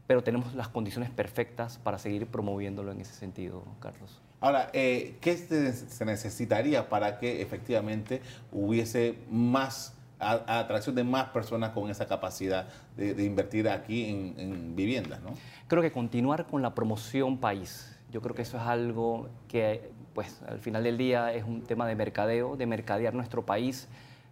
pero 0.07 0.23
tenemos 0.23 0.55
las 0.55 0.69
condiciones 0.69 1.11
perfectas 1.11 1.77
para 1.77 1.99
seguir 1.99 2.27
promoviéndolo 2.27 2.91
en 2.93 3.01
ese 3.01 3.13
sentido, 3.13 3.63
Carlos. 3.79 4.21
Ahora, 4.39 4.69
eh, 4.71 5.17
¿qué 5.19 5.35
se 5.35 6.05
necesitaría 6.05 6.89
para 6.89 7.19
que 7.19 7.41
efectivamente 7.41 8.21
hubiese 8.51 9.15
más 9.29 9.93
atracción 10.19 10.95
de 10.95 11.03
más 11.03 11.29
personas 11.29 11.71
con 11.71 11.89
esa 11.89 12.07
capacidad 12.07 12.67
de, 12.95 13.23
invertir 13.23 13.69
aquí 13.69 14.05
en, 14.09 14.75
viviendas? 14.75 15.21
¿no? 15.21 15.31
Creo 15.67 15.81
que 15.81 15.91
continuar 15.91 16.47
con 16.47 16.61
la 16.61 16.73
promoción 16.73 17.37
país. 17.37 17.97
Yo 18.11 18.21
creo 18.21 18.35
que 18.35 18.41
eso 18.41 18.57
es 18.57 18.63
algo 18.63 19.29
que, 19.47 19.91
pues, 20.13 20.41
al 20.47 20.59
final 20.59 20.83
del 20.83 20.97
día 20.97 21.33
es 21.33 21.43
un 21.43 21.63
tema 21.63 21.87
de 21.87 21.95
mercadeo, 21.95 22.55
de 22.55 22.65
mercadear 22.65 23.13
nuestro 23.13 23.45
país, 23.45 23.87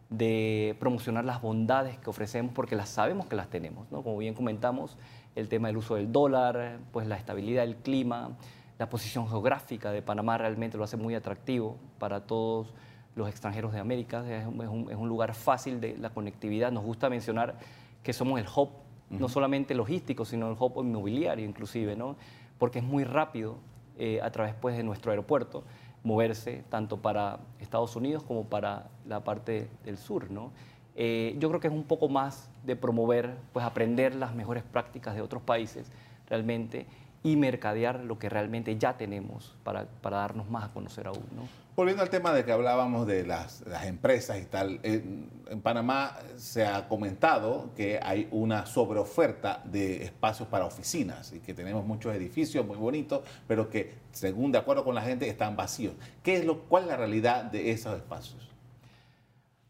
de 0.09 0.75
promocionar 0.79 1.25
las 1.25 1.41
bondades 1.41 1.97
que 1.97 2.09
ofrecemos 2.09 2.53
porque 2.53 2.75
las 2.75 2.89
sabemos 2.89 3.27
que 3.27 3.35
las 3.35 3.49
tenemos. 3.49 3.91
¿no? 3.91 4.01
Como 4.01 4.17
bien 4.17 4.33
comentamos, 4.33 4.97
el 5.35 5.49
tema 5.49 5.67
del 5.67 5.77
uso 5.77 5.95
del 5.95 6.11
dólar, 6.11 6.79
pues 6.91 7.07
la 7.07 7.17
estabilidad 7.17 7.63
del 7.63 7.75
clima, 7.75 8.37
la 8.77 8.89
posición 8.89 9.27
geográfica 9.27 9.91
de 9.91 10.01
Panamá 10.01 10.37
realmente 10.37 10.77
lo 10.77 10.83
hace 10.83 10.97
muy 10.97 11.15
atractivo 11.15 11.77
para 11.99 12.25
todos 12.25 12.73
los 13.15 13.29
extranjeros 13.29 13.73
de 13.73 13.79
América. 13.79 14.23
Es 14.29 14.45
un, 14.45 15.09
lugar 15.09 15.33
fácil 15.33 15.79
de 15.79 15.97
la 15.97 16.09
conectividad. 16.09 16.71
Nos 16.71 16.83
gusta 16.83 17.09
mencionar 17.09 17.55
que 18.03 18.13
somos 18.13 18.39
el 18.39 18.47
hub, 18.53 18.69
no 19.09 19.29
solamente 19.29 19.73
logístico, 19.73 20.25
sino 20.25 20.49
el 20.49 20.57
hub 20.59 20.83
inmobiliario 20.83 21.45
inclusive, 21.45 21.95
¿no? 21.95 22.15
porque 22.57 22.79
es 22.79 22.85
muy 22.85 23.03
rápido 23.03 23.57
eh, 23.97 24.19
a 24.21 24.31
través 24.31 24.53
pues, 24.55 24.77
de 24.77 24.83
nuestro 24.83 25.11
aeropuerto 25.11 25.63
moverse 26.03 26.63
tanto 26.69 26.97
para 26.97 27.39
Estados 27.59 27.95
Unidos 27.95 28.23
como 28.23 28.45
para 28.45 28.89
la 29.07 29.23
parte 29.23 29.67
del 29.83 29.97
sur. 29.97 30.29
¿no? 30.29 30.51
Eh, 30.95 31.35
yo 31.39 31.49
creo 31.49 31.59
que 31.59 31.67
es 31.67 31.73
un 31.73 31.83
poco 31.83 32.07
más 32.07 32.49
de 32.63 32.75
promover, 32.75 33.35
pues 33.51 33.65
aprender 33.65 34.15
las 34.15 34.35
mejores 34.35 34.63
prácticas 34.63 35.15
de 35.15 35.21
otros 35.21 35.41
países 35.41 35.91
realmente 36.29 36.85
y 37.25 37.37
mercadear 37.37 38.01
lo 38.01 38.19
que 38.19 38.29
realmente 38.29 38.77
ya 38.77 38.97
tenemos 38.97 39.55
para, 39.63 39.85
para 39.85 40.17
darnos 40.17 40.47
más 40.47 40.65
a 40.65 40.71
conocer 40.71 41.07
aún. 41.07 41.25
¿no? 41.35 41.47
Volviendo 41.75 42.03
al 42.03 42.09
tema 42.11 42.31
de 42.31 42.45
que 42.45 42.51
hablábamos 42.51 43.07
de 43.07 43.25
las, 43.25 43.61
las 43.65 43.87
empresas 43.87 44.39
y 44.39 44.45
tal, 44.45 44.79
en, 44.83 45.27
en, 45.49 45.59
Panamá 45.61 46.17
se 46.37 46.67
ha 46.67 46.87
comentado 46.87 47.71
que 47.75 47.99
hay 47.99 48.27
una 48.29 48.67
sobreoferta 48.67 49.63
de 49.65 50.03
espacios 50.03 50.47
para 50.49 50.65
oficinas 50.65 51.33
y 51.33 51.39
que 51.39 51.55
tenemos 51.55 51.83
muchos 51.83 52.13
edificios 52.13 52.63
muy 52.63 52.77
bonitos, 52.77 53.21
pero 53.47 53.71
que 53.71 53.95
según 54.11 54.51
de 54.51 54.59
acuerdo 54.59 54.83
con 54.83 54.93
la 54.93 55.01
gente 55.01 55.27
están 55.27 55.55
vacíos. 55.55 55.95
¿Qué 56.21 56.35
es 56.35 56.45
lo, 56.45 56.59
¿Cuál 56.65 56.83
es 56.83 56.89
la 56.89 56.97
realidad 56.97 57.45
de 57.45 57.71
esos 57.71 57.97
espacios? 57.97 58.47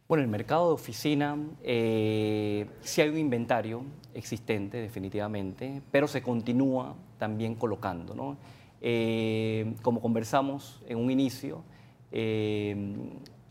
Bueno, 0.09 0.25
el 0.25 0.29
mercado 0.29 0.67
de 0.67 0.74
oficina 0.74 1.38
eh, 1.63 2.67
sí 2.81 3.00
hay 3.00 3.07
un 3.07 3.17
inventario 3.17 3.83
existente 4.13 4.77
definitivamente, 4.77 5.81
pero 5.89 6.07
se 6.09 6.21
continúa 6.21 6.95
también 7.17 7.55
colocando. 7.55 8.38
Eh, 8.81 9.75
como 9.81 10.01
conversamos 10.01 10.81
en 10.88 10.98
un 10.98 11.12
inicio, 11.12 11.63
eh, 12.12 12.75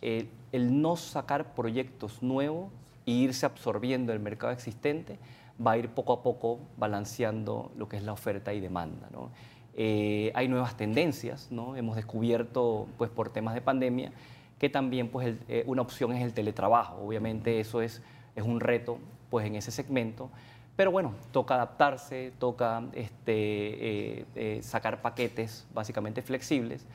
el, 0.01 0.83
no 0.83 0.97
sacar 0.97 1.55
proyectos 1.55 2.23
nuevos 2.23 2.71
e 3.07 3.13
irse 3.13 3.47
absorbiendo 3.47 4.13
el 4.13 4.21
mercado 4.21 4.53
existente 4.53 5.19
va 5.65 5.73
a 5.73 5.79
ir 5.79 5.89
poco 5.89 6.13
a 6.13 6.23
poco 6.23 6.61
balanceando 6.77 7.71
lo 7.77 7.89
que 7.89 7.97
es 7.97 8.03
la 8.03 8.13
oferta 8.13 8.53
y 8.55 8.61
demanda. 8.61 9.09
¿no? 9.13 9.31
hay 9.77 10.47
nuevas 10.47 10.77
tendencias, 10.77 11.49
¿no? 11.51 11.75
hemos 11.75 11.97
descubierto 11.97 12.87
pues, 12.97 13.11
por 13.11 13.31
temas 13.31 13.55
de 13.55 13.61
pandemia 13.61 14.13
que 14.59 14.69
también 14.69 15.09
pues, 15.09 15.37
eh, 15.49 15.65
una 15.67 15.83
opción 15.83 16.13
es 16.13 16.23
el 16.23 16.33
teletrabajo. 16.33 16.97
Obviamente 17.05 17.61
eso 17.61 17.83
es, 17.83 18.03
es 18.35 18.45
un 18.45 18.61
reto 18.61 18.99
pues, 19.31 19.47
en 19.47 19.57
ese 19.57 19.71
segmento, 19.71 20.31
pero 20.77 20.91
bueno, 20.91 21.15
toca 21.33 21.55
adaptarse, 21.55 22.33
toca 22.39 22.83
este, 22.93 23.33
eh, 23.33 24.25
eh, 24.35 24.61
sacar 24.63 25.03
paquetes 25.03 25.67
básicamente 25.75 26.23
flexibles 26.23 26.87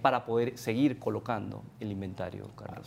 para 0.00 0.24
poder 0.24 0.56
seguir 0.56 0.98
colocando 0.98 1.62
el 1.78 1.92
inventario, 1.92 2.48
Carlos. 2.56 2.86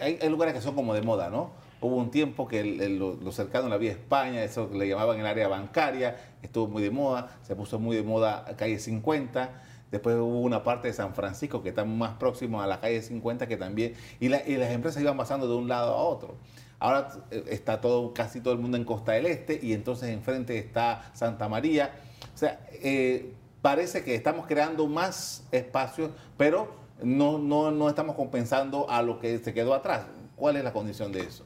Hay, 0.00 0.26
lugares 0.30 0.54
que 0.54 0.62
son 0.62 0.74
como 0.74 0.94
de 0.94 1.02
moda, 1.02 1.28
¿no? 1.28 1.50
Hubo 1.82 1.96
un 1.96 2.10
tiempo 2.10 2.48
que 2.48 2.64
lo, 2.64 3.30
cercano 3.30 3.66
a 3.66 3.68
la 3.68 3.76
vía 3.76 3.90
España, 3.90 4.42
eso 4.42 4.70
que 4.70 4.78
le 4.78 4.88
llamaban 4.88 5.20
el 5.20 5.26
área 5.26 5.48
bancaria, 5.48 6.16
estuvo 6.40 6.66
muy 6.66 6.82
de 6.82 6.90
moda, 6.90 7.38
se 7.42 7.54
puso 7.54 7.78
muy 7.78 7.94
de 7.94 8.04
moda 8.04 8.46
calle 8.56 8.78
50 8.78 9.50
Después 9.90 10.16
hubo 10.16 10.40
una 10.40 10.62
parte 10.62 10.88
de 10.88 10.94
San 10.94 11.14
Francisco 11.14 11.62
que 11.62 11.70
está 11.70 11.84
más 11.84 12.14
próximo 12.14 12.60
a 12.60 12.66
la 12.66 12.80
calle 12.80 13.00
50 13.00 13.48
que 13.48 13.56
también, 13.56 13.94
y, 14.20 14.28
las 14.28 14.46
empresas 14.46 15.02
iban 15.02 15.16
pasando 15.16 15.48
de 15.48 15.54
un 15.54 15.68
lado 15.68 15.94
a 15.94 16.02
otro. 16.02 16.36
Ahora 16.80 17.08
eh, 17.30 17.44
está 17.48 17.80
todo, 17.80 18.14
casi 18.14 18.40
todo 18.40 18.54
el 18.54 18.60
mundo 18.60 18.76
en 18.76 18.84
Costa 18.84 19.12
del 19.12 19.26
Este 19.26 19.58
y 19.60 19.72
entonces 19.72 20.10
enfrente 20.10 20.58
está 20.58 21.10
Santa 21.14 21.48
María. 21.48 21.92
O 22.34 22.38
sea, 22.38 22.60
eh, 22.72 23.32
parece 23.62 24.04
que 24.04 24.14
estamos 24.14 24.46
creando 24.46 24.86
más 24.86 25.44
espacios, 25.50 26.10
pero 26.36 26.72
no, 27.02 27.38
no, 27.38 27.88
estamos 27.88 28.14
compensando 28.14 28.88
a 28.88 29.02
lo 29.02 29.18
que 29.18 29.38
se 29.38 29.52
quedó 29.52 29.74
atrás. 29.74 30.06
¿Cuál 30.36 30.56
es 30.56 30.64
la 30.64 30.72
condición 30.72 31.10
de 31.10 31.20
eso? 31.20 31.44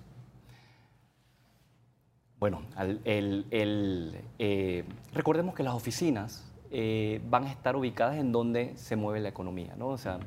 Bueno, 2.39 2.63
el, 3.05 4.17
eh, 4.39 4.85
recordemos 5.15 5.55
que 5.55 5.63
las 5.63 5.75
oficinas 5.75 6.45
van 7.29 7.45
a 7.45 7.51
estar 7.51 7.77
ubicadas 7.77 8.17
en 8.17 8.33
donde 8.33 8.75
se 8.77 8.97
mueve 8.97 9.21
la 9.21 9.29
economía. 9.29 9.75
¿no? 9.77 9.89
O 9.89 9.99
sea, 9.99 10.19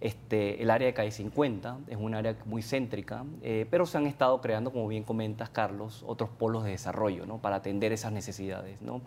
este, 0.00 0.62
el 0.62 0.70
área 0.70 0.86
de 0.86 0.94
calle 0.94 1.10
50 1.10 1.78
es 1.88 1.96
un 1.96 2.14
área 2.14 2.36
muy 2.46 2.62
céntrica, 2.62 3.24
eh, 3.42 3.66
pero 3.70 3.86
se 3.86 3.98
han 3.98 4.06
estado 4.06 4.40
creando, 4.40 4.72
como 4.72 4.88
bien 4.88 5.04
comentas, 5.04 5.50
Carlos, 5.50 6.04
otros 6.06 6.30
polos 6.30 6.64
de 6.64 6.70
desarrollo 6.70 7.26
¿no? 7.26 7.38
para 7.38 7.56
atender 7.56 7.92
esas 7.92 8.12
necesidades. 8.12 8.80
¿no? 8.82 9.02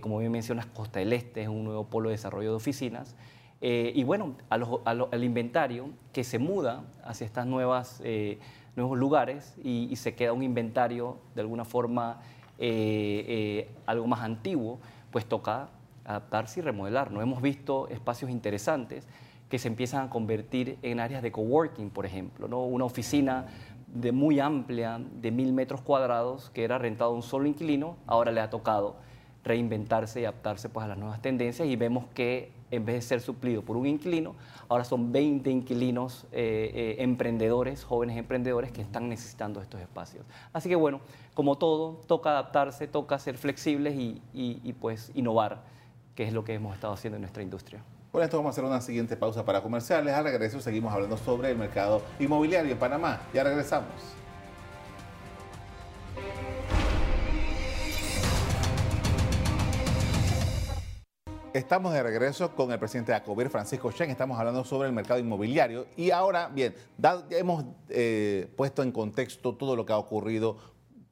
como 0.00 0.18
bien 0.18 0.32
mencionas, 0.32 0.66
Costa 0.66 0.98
del 0.98 1.12
Este 1.12 1.42
es 1.42 1.48
un 1.48 1.62
nuevo 1.62 1.84
polo 1.84 2.08
de 2.08 2.16
desarrollo 2.16 2.50
de 2.50 2.56
oficinas. 2.56 3.14
Eh, 3.60 3.92
y 3.94 4.04
bueno, 4.04 4.36
al 4.50 5.24
inventario 5.24 5.90
que 6.12 6.22
se 6.22 6.38
muda 6.38 6.84
hacia 7.04 7.44
nuevas, 7.44 8.00
eh, 8.04 8.38
nuevos 8.76 8.96
lugares 8.96 9.56
y, 9.64 9.94
se 9.96 10.14
queda 10.14 10.32
un 10.32 10.44
inventario 10.44 11.18
de 11.34 11.40
alguna 11.40 11.64
forma 11.64 12.20
eh, 12.58 13.68
algo 13.86 14.06
más 14.06 14.20
antiguo, 14.20 14.78
pues 15.10 15.26
toca 15.26 15.70
adaptarse 16.04 16.60
y 16.60 16.62
remodelar. 16.62 17.10
No 17.10 17.20
hemos 17.20 17.42
visto 17.42 17.88
espacios 17.88 18.30
interesantes 18.30 19.08
que 19.48 19.58
se 19.58 19.68
empiezan 19.68 20.06
a 20.06 20.10
convertir 20.10 20.78
en 20.82 21.00
áreas 21.00 21.22
de 21.22 21.32
coworking, 21.32 21.90
por 21.90 22.06
ejemplo, 22.06 22.48
¿no? 22.48 22.64
una 22.64 22.84
oficina 22.84 23.46
de 23.86 24.12
muy 24.12 24.40
amplia, 24.40 25.00
de 25.20 25.30
mil 25.30 25.52
metros 25.52 25.80
cuadrados, 25.80 26.50
que 26.50 26.64
era 26.64 26.78
rentado 26.78 27.10
a 27.10 27.14
un 27.14 27.22
solo 27.22 27.46
inquilino, 27.46 27.96
ahora 28.06 28.32
le 28.32 28.40
ha 28.40 28.50
tocado 28.50 28.96
reinventarse 29.44 30.20
y 30.20 30.24
adaptarse 30.24 30.68
pues, 30.68 30.84
a 30.84 30.88
las 30.88 30.98
nuevas 30.98 31.22
tendencias 31.22 31.66
y 31.66 31.76
vemos 31.76 32.04
que 32.14 32.52
en 32.70 32.84
vez 32.84 32.96
de 32.96 33.02
ser 33.02 33.20
suplido 33.22 33.62
por 33.62 33.78
un 33.78 33.86
inquilino, 33.86 34.34
ahora 34.68 34.84
son 34.84 35.10
20 35.10 35.50
inquilinos 35.50 36.26
eh, 36.32 36.70
eh, 36.74 36.96
emprendedores, 36.98 37.82
jóvenes 37.82 38.18
emprendedores 38.18 38.72
que 38.72 38.82
están 38.82 39.08
necesitando 39.08 39.62
estos 39.62 39.80
espacios. 39.80 40.26
Así 40.52 40.68
que 40.68 40.76
bueno, 40.76 41.00
como 41.32 41.56
todo, 41.56 42.02
toca 42.06 42.30
adaptarse, 42.30 42.86
toca 42.86 43.18
ser 43.18 43.38
flexibles 43.38 43.94
y, 43.94 44.20
y 44.34 44.72
pues 44.74 45.12
innovar, 45.14 45.62
que 46.14 46.24
es 46.24 46.34
lo 46.34 46.44
que 46.44 46.52
hemos 46.52 46.74
estado 46.74 46.92
haciendo 46.92 47.16
en 47.16 47.22
nuestra 47.22 47.42
industria. 47.42 47.82
Por 48.18 48.24
esto 48.24 48.36
vamos 48.38 48.50
a 48.50 48.52
hacer 48.54 48.64
una 48.64 48.80
siguiente 48.80 49.16
pausa 49.16 49.44
para 49.44 49.62
comerciales. 49.62 50.12
Al 50.12 50.24
regreso 50.24 50.60
seguimos 50.60 50.92
hablando 50.92 51.16
sobre 51.16 51.52
el 51.52 51.56
mercado 51.56 52.02
inmobiliario 52.18 52.72
en 52.72 52.76
Panamá. 52.76 53.22
Ya 53.32 53.44
regresamos. 53.44 53.92
Estamos 61.52 61.92
de 61.92 62.02
regreso 62.02 62.56
con 62.56 62.72
el 62.72 62.80
presidente 62.80 63.12
de 63.12 63.18
Acobir, 63.18 63.50
Francisco 63.50 63.92
Chen. 63.92 64.10
Estamos 64.10 64.36
hablando 64.36 64.64
sobre 64.64 64.88
el 64.88 64.94
mercado 64.94 65.20
inmobiliario. 65.20 65.86
Y 65.96 66.10
ahora, 66.10 66.48
bien, 66.48 66.74
hemos 67.30 67.66
eh, 67.88 68.52
puesto 68.56 68.82
en 68.82 68.90
contexto 68.90 69.54
todo 69.54 69.76
lo 69.76 69.86
que 69.86 69.92
ha 69.92 69.96
ocurrido, 69.96 70.56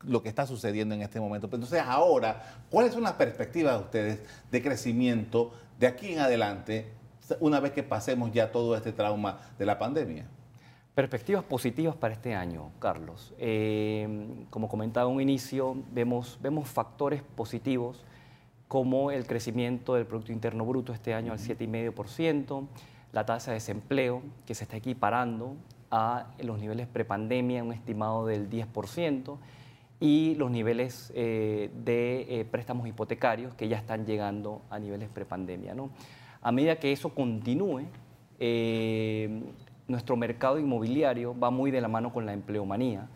lo 0.01 0.25
que 0.25 0.29
está 0.29 0.45
sucediendo 0.45 0.93
en 0.97 1.03
este 1.03 1.21
momento. 1.21 1.47
Entonces, 1.47 1.85
ahora, 1.87 2.65
¿cuáles 2.69 2.93
son 2.93 3.05
las 3.05 3.13
perspectivas 3.13 3.79
de 3.79 3.85
ustedes 3.85 4.21
de 4.51 4.61
crecimiento 4.61 5.53
de 5.78 5.87
aquí 5.87 6.12
en 6.12 6.21
adelante, 6.21 6.92
una 7.40 7.61
vez 7.61 7.73
que 7.73 7.83
pasemos 7.83 8.33
ya 8.33 8.50
todo 8.50 8.76
este 8.76 8.92
trauma 8.92 9.38
de 9.59 9.66
la 9.66 9.78
pandemia? 9.78 10.26
Perspectivas 10.95 11.45
positivas 11.45 11.95
para 11.95 12.14
este 12.14 12.35
año, 12.35 12.71
Carlos. 12.78 13.35
Eh, 13.38 14.47
como 14.49 14.68
comentaba 14.68 15.11
en 15.11 15.16
un 15.16 15.23
inicio, 15.23 15.76
vemos, 15.92 16.38
vemos 16.40 16.68
factores 16.68 17.23
positivos 17.23 18.04
como 18.68 19.11
el 19.11 19.26
crecimiento 19.26 19.95
del 19.95 20.06
Producto 20.06 20.33
Interno 20.33 20.64
Bruto 20.64 20.92
este 20.92 21.14
año 21.14 21.33
al 21.33 21.38
7,5%, 21.38 22.66
la 23.12 23.26
tasa 23.26 23.50
de 23.50 23.56
desempleo 23.56 24.23
que 24.47 24.54
se 24.54 24.64
está 24.64 24.78
equiparando 24.78 25.56
a 25.90 26.28
los 26.38 26.59
niveles 26.59 26.87
prepandemia, 26.87 27.62
un 27.62 27.73
estimado 27.73 28.26
del 28.26 28.50
10%, 28.50 29.37
y 30.00 30.35
los 30.35 30.50
niveles 30.50 31.12
eh, 31.15 31.71
de 31.85 32.41
eh, 32.41 32.45
préstamos 32.45 32.87
hipotecarios 32.87 33.55
que 33.55 33.69
ya 33.69 33.79
están 33.79 34.05
llegando 34.05 34.62
a 34.71 34.79
niveles 34.79 35.09
prepandemia. 35.09 35.75
¿no? 35.75 35.91
A 36.43 36.53
medida 36.53 36.76
que 36.76 36.93
eso 36.93 37.11
continúe, 37.15 37.85
eh, 38.38 39.43
nuestro 39.88 40.17
mercado 40.17 40.59
inmobiliario 40.59 41.38
va 41.38 41.50
muy 41.50 41.71
de 41.71 41.81
la 41.81 41.88
mano 41.88 42.12
con 42.12 42.26
la 42.26 42.33
empleomanía. 42.33 43.09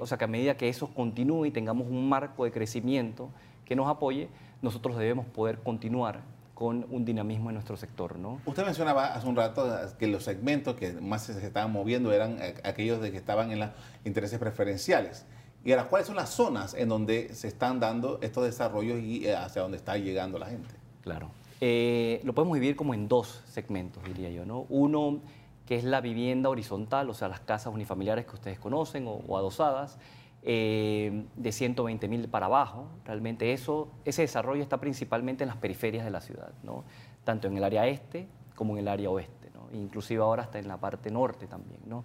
o 0.00 0.06
sea 0.06 0.18
que 0.18 0.24
a 0.24 0.28
medida 0.28 0.56
que 0.56 0.68
eso 0.68 0.92
continúe 0.92 1.46
y 1.46 1.50
tengamos 1.50 1.86
un 1.86 2.08
marco 2.08 2.44
de 2.44 2.50
crecimiento 2.50 3.30
que 3.64 3.76
nos 3.76 3.88
apoye, 3.88 4.28
nosotros 4.60 4.96
debemos 4.96 5.26
poder 5.26 5.58
continuar 5.58 6.22
con 6.54 6.86
un 6.90 7.04
dinamismo 7.04 7.50
en 7.50 7.54
nuestro 7.54 7.76
sector. 7.76 8.18
¿no? 8.18 8.40
Usted 8.46 8.64
mencionaba 8.64 9.14
hace 9.14 9.26
un 9.26 9.36
rato 9.36 9.68
que 9.98 10.06
los 10.06 10.24
segmentos 10.24 10.76
que 10.76 10.92
más 10.92 11.22
se 11.24 11.46
estaban 11.46 11.70
moviendo 11.70 12.12
eran 12.12 12.38
aquellos 12.64 13.00
de 13.00 13.12
que 13.12 13.18
estaban 13.18 13.52
en 13.52 13.60
los 13.60 13.70
intereses 14.04 14.38
preferenciales. 14.38 15.26
¿Y 15.64 15.70
ahora 15.72 15.88
cuáles 15.88 16.08
son 16.08 16.16
las 16.16 16.30
zonas 16.30 16.74
en 16.74 16.88
donde 16.88 17.32
se 17.34 17.46
están 17.46 17.78
dando 17.78 18.18
estos 18.20 18.44
desarrollos 18.44 18.98
y 19.00 19.26
eh, 19.26 19.36
hacia 19.36 19.62
dónde 19.62 19.76
está 19.76 19.96
llegando 19.96 20.38
la 20.38 20.46
gente? 20.46 20.74
Claro. 21.02 21.30
Eh, 21.60 22.20
lo 22.24 22.34
podemos 22.34 22.54
dividir 22.54 22.74
como 22.74 22.94
en 22.94 23.06
dos 23.06 23.42
segmentos, 23.46 24.02
diría 24.04 24.30
yo. 24.30 24.44
¿no? 24.44 24.66
Uno 24.68 25.20
que 25.66 25.76
es 25.76 25.84
la 25.84 26.00
vivienda 26.00 26.48
horizontal, 26.48 27.08
o 27.08 27.14
sea, 27.14 27.28
las 27.28 27.40
casas 27.40 27.72
unifamiliares 27.72 28.26
que 28.26 28.34
ustedes 28.34 28.58
conocen 28.58 29.06
o, 29.06 29.38
adosadas, 29.38 29.98
eh, 30.42 31.24
de 31.36 31.52
120 31.52 32.08
mil 32.08 32.28
para 32.28 32.46
abajo. 32.46 32.88
Realmente 33.04 33.52
eso, 33.52 33.88
ese 34.04 34.22
desarrollo 34.22 34.62
está 34.62 34.80
principalmente 34.80 35.44
en 35.44 35.48
las 35.48 35.56
periferias 35.58 36.04
de 36.04 36.10
la 36.10 36.20
ciudad, 36.20 36.52
¿no? 36.64 36.82
tanto 37.22 37.46
en 37.46 37.56
el 37.56 37.62
área 37.62 37.86
este 37.86 38.26
como 38.56 38.72
en 38.72 38.80
el 38.80 38.88
área 38.88 39.08
oeste, 39.08 39.50
¿no? 39.54 39.68
inclusive 39.72 40.20
ahora 40.20 40.42
hasta 40.42 40.58
en 40.58 40.66
la 40.66 40.78
parte 40.78 41.12
norte 41.12 41.46
también. 41.46 41.80
¿no? 41.86 42.04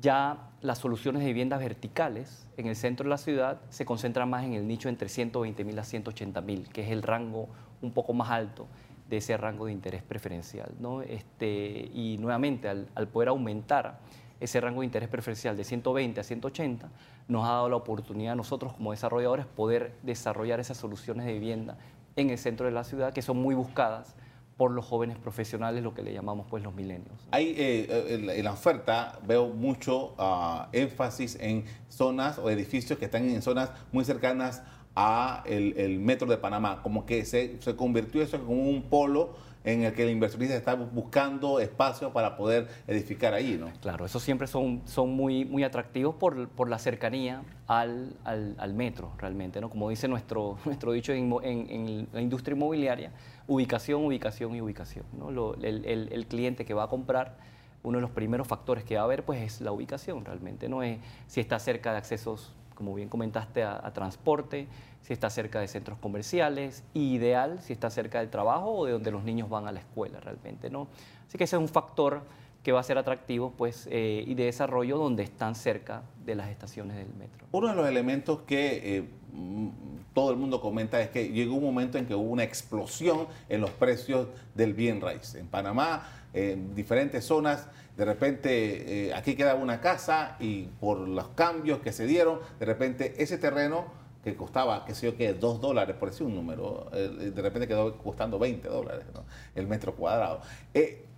ya 0.00 0.49
las 0.62 0.78
soluciones 0.78 1.22
de 1.22 1.28
viviendas 1.28 1.60
verticales 1.60 2.46
en 2.56 2.66
el 2.66 2.76
centro 2.76 3.04
de 3.04 3.10
la 3.10 3.18
ciudad 3.18 3.60
se 3.70 3.84
concentran 3.84 4.28
más 4.28 4.44
en 4.44 4.52
el 4.52 4.66
nicho 4.66 4.88
entre 4.88 5.08
120 5.08 5.64
mil 5.64 5.78
a 5.78 5.84
180 5.84 6.40
mil, 6.42 6.68
que 6.68 6.82
es 6.82 6.90
el 6.90 7.02
rango 7.02 7.48
un 7.80 7.92
poco 7.92 8.12
más 8.12 8.30
alto 8.30 8.66
de 9.08 9.16
ese 9.16 9.36
rango 9.36 9.66
de 9.66 9.72
interés 9.72 10.02
preferencial. 10.02 10.72
¿no? 10.78 11.02
Este, 11.02 11.90
y 11.92 12.18
nuevamente, 12.18 12.68
al, 12.68 13.08
poder 13.08 13.30
aumentar 13.30 14.00
ese 14.38 14.60
rango 14.60 14.80
de 14.80 14.86
interés 14.86 15.08
preferencial 15.08 15.56
de 15.56 15.64
120 15.64 16.20
a 16.20 16.24
180, 16.24 16.88
nos 17.28 17.44
ha 17.44 17.52
dado 17.52 17.68
la 17.68 17.76
oportunidad 17.76 18.32
a 18.32 18.36
nosotros 18.36 18.74
como 18.74 18.90
desarrolladores 18.90 19.46
poder 19.46 19.94
desarrollar 20.02 20.60
esas 20.60 20.76
soluciones 20.76 21.26
de 21.26 21.32
vivienda 21.32 21.78
en 22.16 22.30
el 22.30 22.38
centro 22.38 22.66
de 22.66 22.72
la 22.72 22.84
ciudad 22.84 23.12
que 23.12 23.22
son 23.22 23.36
muy 23.38 23.54
buscadas 23.54 24.16
por 24.60 24.72
los 24.72 24.84
jóvenes 24.84 25.16
profesionales, 25.16 25.82
lo 25.82 25.94
que 25.94 26.02
le 26.02 26.12
llamamos 26.12 26.46
pues 26.50 26.62
los 26.62 26.74
milenios. 26.74 27.14
Hay, 27.30 27.54
eh, 27.56 28.34
en 28.36 28.44
la 28.44 28.52
oferta 28.52 29.18
veo 29.26 29.48
mucho 29.48 30.14
ah, 30.18 30.68
énfasis 30.72 31.38
en 31.40 31.64
zonas 31.88 32.36
o 32.36 32.50
edificios 32.50 32.98
que 32.98 33.06
están 33.06 33.26
en 33.30 33.40
zonas 33.40 33.70
muy 33.90 34.04
cercanas 34.04 34.62
a 34.94 35.42
el, 35.46 35.98
metro 36.00 36.28
de 36.28 36.36
Panamá, 36.36 36.82
como 36.82 37.06
que 37.06 37.24
se, 37.24 37.56
se 37.62 37.74
convirtió 37.74 38.20
eso 38.20 38.36
en 38.36 38.46
un 38.50 38.82
polo 38.82 39.30
en 39.64 39.84
el 39.84 39.92
que 39.92 40.04
el 40.04 40.10
inversionista 40.10 40.56
está 40.56 40.74
buscando 40.74 41.60
espacio 41.60 42.12
para 42.12 42.36
poder 42.36 42.68
edificar 42.86 43.34
ahí, 43.34 43.58
¿no? 43.60 43.70
Claro, 43.80 44.06
esos 44.06 44.22
siempre 44.22 44.46
son, 44.46 44.82
son 44.86 45.10
muy, 45.10 45.44
muy 45.44 45.64
atractivos 45.64 46.14
por, 46.14 46.48
por 46.48 46.68
la 46.70 46.78
cercanía 46.78 47.42
al, 47.66 48.16
al, 48.24 48.74
metro, 48.74 49.12
realmente, 49.18 49.60
¿no? 49.60 49.68
Como 49.68 49.90
dice 49.90 50.08
nuestro, 50.08 50.58
nuestro 50.64 50.92
dicho 50.92 51.12
en, 51.12 51.30
en, 51.42 52.08
la 52.12 52.22
industria 52.22 52.56
inmobiliaria, 52.56 53.12
ubicación, 53.46 54.04
ubicación 54.04 54.54
y 54.54 54.60
ubicación, 54.60 55.04
¿no? 55.18 55.54
el, 55.54 55.84
el, 55.84 56.26
cliente 56.26 56.64
que 56.64 56.74
va 56.74 56.84
a 56.84 56.88
comprar, 56.88 57.36
uno 57.82 57.98
de 57.98 58.02
los 58.02 58.10
primeros 58.10 58.46
factores 58.46 58.84
que 58.84 58.96
va 58.96 59.02
a 59.02 59.06
ver, 59.06 59.24
pues, 59.24 59.40
es 59.40 59.60
la 59.60 59.72
ubicación, 59.72 60.24
realmente, 60.24 60.68
¿no? 60.68 60.82
Es 60.82 60.98
si 61.26 61.40
está 61.40 61.58
cerca 61.58 61.92
de 61.92 61.98
accesos 61.98 62.52
como 62.80 62.94
bien 62.94 63.10
comentaste, 63.10 63.62
a, 63.62 63.92
transporte, 63.92 64.66
si 65.02 65.12
está 65.12 65.28
cerca 65.28 65.60
de 65.60 65.68
centros 65.68 65.98
comerciales, 65.98 66.82
ideal 66.94 67.60
si 67.60 67.74
está 67.74 67.90
cerca 67.90 68.20
del 68.20 68.30
trabajo 68.30 68.72
o 68.72 68.86
de 68.86 68.92
donde 68.92 69.10
los 69.10 69.22
niños 69.22 69.50
van 69.50 69.68
a 69.68 69.72
la 69.72 69.80
escuela 69.80 70.18
realmente, 70.18 70.70
¿no? 70.70 70.88
Así 71.28 71.36
que 71.36 71.44
ese 71.44 71.56
es 71.56 71.60
un 71.60 71.68
factor 71.68 72.22
que 72.62 72.72
va 72.72 72.80
a 72.80 72.82
ser 72.82 72.98
atractivo 72.98 73.54
pues, 73.56 73.88
eh, 73.90 74.24
y 74.26 74.34
de 74.34 74.44
desarrollo 74.44 74.98
donde 74.98 75.22
están 75.22 75.54
cerca 75.54 76.02
de 76.24 76.34
las 76.34 76.50
estaciones 76.50 76.96
del 76.96 77.12
metro. 77.14 77.46
Uno 77.52 77.68
de 77.68 77.74
los 77.74 77.88
elementos 77.88 78.40
que 78.40 78.98
eh, 78.98 79.04
mm, 79.32 79.68
todo 80.12 80.30
el 80.30 80.36
mundo 80.36 80.60
comenta 80.60 81.00
es 81.00 81.08
que 81.08 81.30
llegó 81.30 81.54
un 81.54 81.64
momento 81.64 81.96
en 81.96 82.06
que 82.06 82.14
hubo 82.14 82.30
una 82.30 82.44
explosión 82.44 83.28
en 83.48 83.62
los 83.62 83.70
precios 83.70 84.28
del 84.54 84.74
bien 84.74 85.00
raíz. 85.00 85.34
En 85.36 85.46
Panamá, 85.46 86.06
en 86.34 86.74
diferentes 86.74 87.24
zonas, 87.24 87.68
de 87.96 88.04
repente 88.04 89.08
eh, 89.08 89.14
aquí 89.14 89.34
quedaba 89.34 89.58
una 89.58 89.80
casa 89.80 90.36
y 90.38 90.64
por 90.80 90.98
los 90.98 91.28
cambios 91.28 91.80
que 91.80 91.92
se 91.92 92.06
dieron, 92.06 92.40
de 92.58 92.66
repente 92.66 93.14
ese 93.18 93.38
terreno 93.38 93.98
que 94.22 94.36
costaba, 94.36 94.84
qué 94.84 94.94
sé 94.94 95.06
yo 95.06 95.16
qué, 95.16 95.32
dos 95.32 95.62
dólares, 95.62 95.96
por 95.96 96.10
decir 96.10 96.26
un 96.26 96.34
número, 96.34 96.90
de 96.92 97.40
repente 97.40 97.66
quedó 97.66 97.96
costando 97.96 98.38
20 98.38 98.68
dólares 98.68 99.06
el 99.54 99.66
metro 99.66 99.94
cuadrado. 99.94 100.42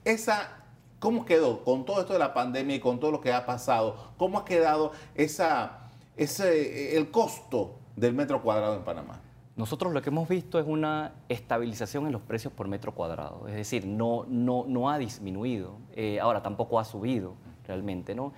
Esa, 0.05 0.62
¿Cómo 1.03 1.25
quedó 1.25 1.65
con 1.65 1.85
todo 1.85 2.01
esto 2.01 2.13
de 2.13 2.21
la 2.21 2.33
pandemia 2.33 2.77
y 2.77 2.79
con 2.79 3.01
todo 3.01 3.11
lo 3.11 3.21
que 3.21 3.33
ha 3.33 3.45
pasado? 3.45 4.13
¿Cómo 4.17 4.39
ha 4.39 4.45
quedado 4.45 4.93
esa, 5.17 5.91
ese, 6.17 6.97
el 6.97 7.11
costo 7.11 7.75
del 7.97 8.15
metro 8.15 8.41
cuadrado 8.41 8.77
en 8.77 8.85
Panamá? 8.85 9.21
Nosotros 9.57 9.93
lo 9.93 10.01
que 10.01 10.11
hemos 10.11 10.29
visto 10.29 10.61
es 10.61 10.65
una 10.65 11.15
estabilización 11.29 12.07
en 12.07 12.13
los 12.13 12.23
precios 12.23 12.53
por 12.53 12.69
metro 12.69 12.95
cuadrado, 12.95 13.49
es 13.49 13.55
decir, 13.55 13.85
no, 13.85 14.27
no, 14.29 14.65
no 14.69 14.91
ha 14.91 14.97
disminuido, 14.97 15.77
eh, 15.97 16.21
ahora 16.21 16.41
tampoco 16.41 16.79
ha 16.79 16.85
subido 16.85 17.35
realmente, 17.67 18.15
¿no? 18.15 18.33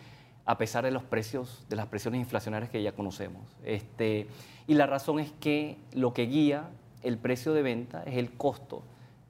a 0.46 0.56
pesar 0.56 0.84
de 0.84 0.90
los 0.90 1.02
precios, 1.02 1.66
de 1.68 1.76
las 1.76 1.88
presiones 1.88 2.18
inflacionarias 2.20 2.70
que 2.70 2.82
ya 2.82 2.92
conocemos. 2.92 3.42
Este, 3.62 4.26
y 4.66 4.72
la 4.72 4.86
razón 4.86 5.20
es 5.20 5.30
que 5.32 5.76
lo 5.92 6.14
que 6.14 6.22
guía 6.22 6.70
el 7.02 7.18
precio 7.18 7.52
de 7.52 7.60
venta 7.60 8.04
es 8.04 8.16
el 8.16 8.32
costo 8.32 8.84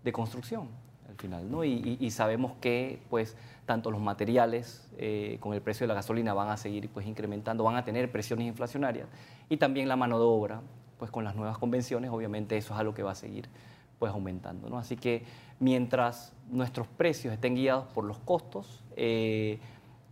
de 0.05 0.12
construcción 0.12 0.85
al 1.14 1.20
final, 1.20 1.50
¿no? 1.50 1.64
Y, 1.64 2.11
sabemos 2.11 2.53
que 2.61 3.00
pues 3.09 3.37
tanto 3.66 3.90
los 3.90 4.00
materiales 4.00 4.87
eh, 4.98 5.38
con 5.40 5.55
el 5.55 5.62
precio 5.62 5.85
de 5.85 5.88
la 5.88 5.94
gasolina 5.94 6.35
van 6.35 6.48
a 6.48 6.57
seguir 6.57 6.88
pues 6.90 7.07
incrementando, 7.07 7.64
van 7.64 7.77
a 7.77 7.85
tener 7.85 8.11
presiones 8.11 8.46
inflacionarias 8.46 9.09
y 9.48 9.57
también 9.57 9.88
la 9.88 9.96
mano 9.96 10.18
de 10.18 10.24
obra 10.24 10.61
pues 10.98 11.11
con 11.11 11.24
las 11.24 11.35
nuevas 11.35 11.59
convenciones, 11.59 12.11
obviamente 12.11 12.57
eso 12.57 12.74
es 12.74 12.81
algo 12.81 12.94
que 12.94 13.03
va 13.03 13.12
a 13.12 13.14
seguir 13.14 13.48
pues 13.98 14.12
aumentando. 14.12 14.68
¿no? 14.68 14.79
Así 14.79 14.96
que 14.96 15.24
mientras 15.61 16.33
nuestros 16.50 16.87
precios 16.88 17.33
estén 17.33 17.55
guiados 17.55 17.87
por 17.87 18.05
los 18.05 18.18
costos, 18.18 18.83
eh, 18.96 19.59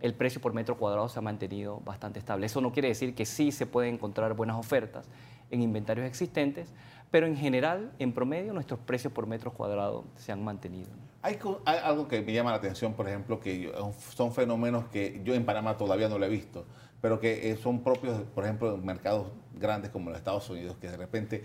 el 0.01 0.15
precio 0.15 0.41
por 0.41 0.55
metro 0.55 0.77
cuadrado 0.77 1.09
se 1.09 1.19
ha 1.19 1.23
mantenido 1.23 1.81
bastante 1.85 2.19
estable. 2.19 2.47
Eso 2.47 2.61
no 2.61 2.73
quiere 2.73 2.89
decir 2.89 3.15
que 3.15 3.27
sí 3.27 3.53
se 3.53 3.67
pueden 3.67 3.95
encontrar 3.95 4.35
buenas 4.35 4.57
ofertas 4.57 5.09
en 5.51 5.63
inventarios 5.63 6.07
existentes, 6.07 6.73
pero 7.13 7.27
en 7.27 7.37
general, 7.37 7.93
en 7.99 8.13
promedio, 8.13 8.55
nuestros 8.55 8.81
precios 8.81 9.13
por 9.13 9.27
metro 9.27 9.53
cuadrado 9.53 10.07
se 10.17 10.33
han 10.33 10.43
mantenido. 10.43 10.89
Hay, 11.21 11.39
algo 11.67 12.09
que 12.09 12.23
me 12.23 12.33
llama 12.33 12.51
la 12.51 12.57
atención, 12.57 12.95
por 12.95 13.07
ejemplo, 13.07 13.39
que 13.39 13.71
son 14.15 14.33
fenómenos 14.33 14.87
que 14.87 15.21
yo 15.23 15.35
en 15.35 15.45
Panamá 15.45 15.77
todavía 15.77 16.09
no 16.09 16.19
lo 16.19 16.25
he 16.25 16.31
visto, 16.31 16.65
pero 17.03 17.21
que 17.21 17.51
eh, 17.51 17.57
son 17.57 17.85
propios, 17.85 18.23
por 18.35 18.45
ejemplo, 18.45 18.73
de 18.73 18.79
mercados 18.79 19.29
grandes 19.55 19.91
como 19.91 20.09
los 20.09 20.19
Estados 20.19 20.49
Unidos, 20.49 20.79
que 20.81 20.91
de 20.91 20.97
repente 20.97 21.45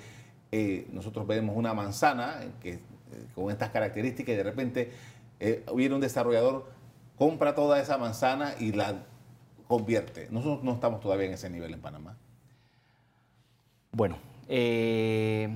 eh, 0.53 0.87
nosotros 0.93 1.27
vemos 1.27 1.55
una 1.55 1.73
manzana 1.73 2.39
que, 2.61 2.79
con 3.35 3.51
estas 3.51 3.69
características 3.69 4.33
y 4.33 4.37
de 4.37 4.43
repente 4.43 4.91
hubiera 5.69 5.93
un 5.93 6.01
desarrollador 6.01 6.65
compra 7.17 7.53
toda 7.55 7.79
esa 7.81 7.97
manzana 7.97 8.55
y 8.57 8.71
la 8.71 9.03
convierte. 9.67 10.29
Nosotros 10.31 10.63
no 10.63 10.71
estamos 10.71 11.01
todavía 11.01 11.27
en 11.27 11.33
ese 11.33 11.49
nivel 11.49 11.73
en 11.73 11.81
Panamá. 11.81 12.15
Bueno, 13.91 14.17
eh, 14.47 15.49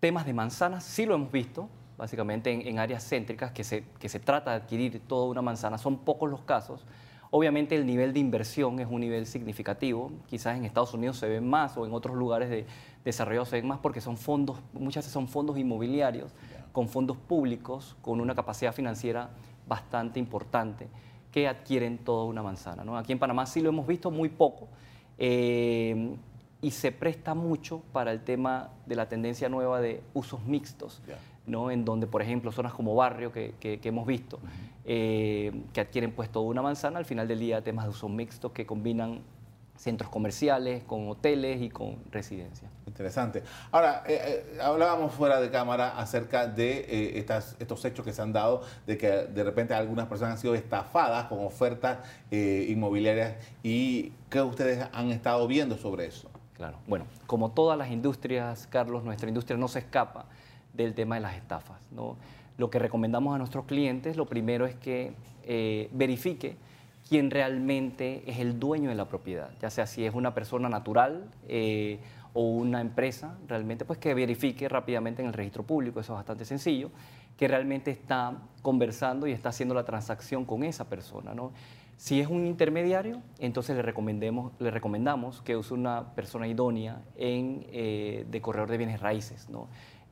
temas 0.00 0.26
de 0.26 0.32
manzanas 0.32 0.84
sí 0.84 1.06
lo 1.06 1.14
hemos 1.14 1.32
visto, 1.32 1.68
básicamente 1.96 2.68
en, 2.68 2.78
áreas 2.78 3.08
céntricas, 3.08 3.52
que 3.52 3.64
se, 3.64 3.84
que 3.98 4.08
se 4.08 4.20
trata 4.20 4.50
de 4.50 4.56
adquirir 4.56 5.00
toda 5.06 5.26
una 5.26 5.42
manzana. 5.42 5.78
Son 5.78 5.98
pocos 5.98 6.30
los 6.30 6.42
casos. 6.42 6.84
Obviamente 7.30 7.74
el 7.74 7.86
nivel 7.86 8.12
de 8.12 8.20
inversión 8.20 8.78
es 8.78 8.86
un 8.88 9.00
nivel 9.00 9.26
significativo. 9.26 10.12
Quizás 10.26 10.56
en 10.56 10.64
Estados 10.64 10.94
Unidos 10.94 11.16
se 11.18 11.28
ven 11.28 11.48
más 11.48 11.76
o 11.76 11.86
en 11.86 11.92
otros 11.92 12.16
lugares 12.16 12.48
de 12.48 12.66
desarrollo 13.04 13.44
se 13.44 13.56
ven 13.56 13.68
más 13.68 13.78
porque 13.80 14.00
son 14.00 14.16
fondos, 14.16 14.58
muchas 14.72 15.04
veces 15.04 15.12
son 15.12 15.28
fondos 15.28 15.58
inmobiliarios 15.58 16.32
con 16.72 16.88
fondos 16.88 17.16
públicos, 17.16 17.96
con 18.02 18.20
una 18.20 18.34
capacidad 18.34 18.72
financiera 18.72 19.30
bastante 19.66 20.18
importante 20.18 20.88
que 21.30 21.48
adquieren 21.48 21.98
toda 21.98 22.24
una 22.24 22.42
manzana. 22.42 22.84
¿no? 22.84 22.96
Aquí 22.96 23.12
en 23.12 23.18
Panamá 23.18 23.46
sí 23.46 23.60
lo 23.60 23.68
hemos 23.68 23.86
visto 23.86 24.10
muy 24.10 24.28
poco 24.28 24.68
eh, 25.18 26.16
y 26.60 26.70
se 26.70 26.92
presta 26.92 27.34
mucho 27.34 27.82
para 27.92 28.12
el 28.12 28.22
tema 28.22 28.70
de 28.86 28.96
la 28.96 29.08
tendencia 29.08 29.48
nueva 29.48 29.80
de 29.80 30.02
usos 30.14 30.44
mixtos, 30.44 31.02
¿no? 31.46 31.70
en 31.70 31.84
donde, 31.84 32.06
por 32.06 32.22
ejemplo, 32.22 32.52
zonas 32.52 32.72
como 32.72 32.94
barrio 32.94 33.32
que, 33.32 33.54
hemos 33.60 34.06
visto, 34.06 34.38
eh, 34.84 35.52
que 35.72 35.80
adquieren 35.80 36.12
pues 36.12 36.30
toda 36.30 36.46
una 36.46 36.62
manzana, 36.62 36.98
al 36.98 37.04
final 37.04 37.28
del 37.28 37.40
día 37.40 37.62
temas 37.62 37.84
de 37.84 37.90
usos 37.90 38.10
mixtos 38.10 38.52
que 38.52 38.64
combinan 38.66 39.22
centros 39.76 40.08
comerciales, 40.08 40.84
con 40.84 41.08
hoteles 41.08 41.60
y 41.60 41.68
con 41.68 41.96
residencias. 42.10 42.70
Interesante. 42.86 43.42
Ahora, 43.72 44.04
eh, 44.06 44.46
eh, 44.54 44.58
hablábamos 44.62 45.12
fuera 45.12 45.40
de 45.40 45.50
cámara 45.50 45.98
acerca 45.98 46.46
de 46.46 46.78
eh, 46.78 47.18
estas, 47.18 47.56
estos 47.58 47.84
hechos 47.84 48.04
que 48.04 48.12
se 48.12 48.22
han 48.22 48.32
dado, 48.32 48.62
de 48.86 48.96
que 48.96 49.08
de 49.08 49.44
repente 49.44 49.74
algunas 49.74 50.06
personas 50.06 50.34
han 50.34 50.38
sido 50.38 50.54
estafadas 50.54 51.26
con 51.26 51.44
ofertas 51.44 51.98
inmobiliarias 52.30 53.36
y 53.62 54.12
qué 54.28 54.40
ustedes 54.40 54.86
han 54.92 55.10
estado 55.10 55.46
viendo 55.46 55.76
sobre 55.76 56.06
eso. 56.06 56.30
Claro, 56.54 56.78
bueno, 56.86 57.06
como 57.26 57.50
todas 57.50 57.76
las 57.76 57.90
industrias, 57.90 58.66
Carlos, 58.68 59.04
nuestra 59.04 59.28
industria 59.28 59.56
no 59.56 59.68
se 59.68 59.80
escapa 59.80 60.26
del 60.72 60.94
tema 60.94 61.16
de 61.16 61.20
las 61.20 61.36
estafas. 61.36 61.80
¿no? 61.90 62.16
Lo 62.58 62.70
que 62.70 62.78
recomendamos 62.78 63.34
a 63.34 63.38
nuestros 63.38 63.64
clientes, 63.64 64.16
lo 64.16 64.26
primero 64.26 64.66
es 64.66 64.74
que 64.76 65.12
verifique 65.92 66.56
quién 67.08 67.30
realmente 67.30 68.22
es 68.26 68.38
el 68.38 68.58
dueño 68.58 68.88
de 68.88 68.94
la 68.94 69.06
propiedad, 69.06 69.50
ya 69.60 69.70
sea 69.70 69.86
si 69.86 70.04
es 70.04 70.14
una 70.14 70.34
persona 70.34 70.68
natural 70.68 71.24
eh, 71.48 71.98
o 72.32 72.48
una 72.48 72.80
empresa, 72.80 73.36
realmente 73.46 73.84
pues 73.84 73.98
que 73.98 74.14
verifique 74.14 74.68
rápidamente 74.68 75.22
en 75.22 75.28
el 75.28 75.34
registro 75.34 75.62
público, 75.62 76.00
eso 76.00 76.14
es 76.14 76.16
bastante 76.16 76.44
sencillo, 76.44 76.90
que 77.36 77.46
realmente 77.46 77.90
está 77.90 78.38
conversando 78.62 79.26
y 79.26 79.32
está 79.32 79.50
haciendo 79.50 79.74
la 79.74 79.84
transacción 79.84 80.44
con 80.44 80.64
esa 80.64 80.88
persona. 80.88 81.34
¿no? 81.34 81.52
Si 81.96 82.20
es 82.20 82.28
un 82.28 82.46
intermediario, 82.46 83.22
entonces 83.38 83.76
le, 83.76 84.70
recomendamos 84.70 85.42
que 85.42 85.56
use 85.56 85.74
una 85.74 86.14
persona 86.14 86.48
idónea 86.48 87.02
eh, 87.16 88.26
de 88.28 88.40
corredor 88.40 88.70
de 88.70 88.78
bienes 88.78 89.00
raíces. 89.00 89.48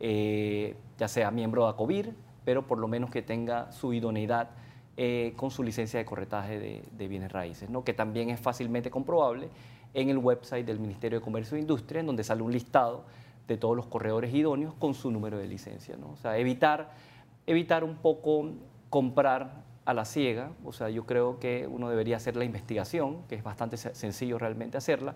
Eh, 0.01 0.77
ya 0.99 1.09
sea 1.09 1.31
miembro 1.31 1.65
de 1.65 1.71
ACOBIR, 1.71 2.15
pero 2.45 2.67
por 2.67 2.79
lo 2.79 2.89
menos 2.89 3.11
que 3.11 3.23
tenga 3.23 3.71
su 3.73 3.93
idoneidad 3.93 4.51
eh, 4.97 5.33
con 5.37 5.51
su 5.51 5.63
licencia 5.63 5.99
de 5.99 6.05
corretaje 6.05 6.59
de, 6.59 7.09
bienes 7.09 7.33
raíces, 7.33 7.69
que 7.85 7.95
también 7.95 8.31
es 8.31 8.41
fácilmente 8.41 8.91
comprobable 8.91 9.49
en 9.95 10.09
el 10.09 10.19
website 10.19 10.67
del 10.67 10.79
Ministerio 10.79 11.19
de 11.19 11.25
Comercio 11.25 11.57
e 11.57 11.61
Industria, 11.61 12.01
en 12.01 12.07
donde 12.07 12.25
sale 12.25 12.43
un 12.43 12.53
listado 12.53 13.05
de 13.49 13.57
todos 13.57 13.77
los 13.77 13.87
corredores 13.87 14.33
idóneos 14.35 14.75
con 14.75 14.95
su 14.95 15.11
número 15.11 15.39
de 15.39 15.47
licencia. 15.47 15.97
O 16.11 16.17
sea, 16.17 16.39
evitar, 16.39 16.91
evitar 17.47 17.85
un 17.85 17.97
poco 17.97 18.51
comprar 18.91 19.65
a 19.85 19.95
la 19.95 20.05
ciega, 20.05 20.53
o 20.65 20.73
sea, 20.73 20.91
yo 20.91 21.07
creo 21.07 21.39
que 21.39 21.67
uno 21.67 21.89
debería 21.89 22.17
hacer 22.17 22.37
la 22.37 22.45
investigación, 22.45 23.23
que 23.29 23.35
es 23.35 23.43
bastante 23.43 23.77
sencillo 23.77 24.39
realmente 24.39 24.79
hacerla, 24.79 25.15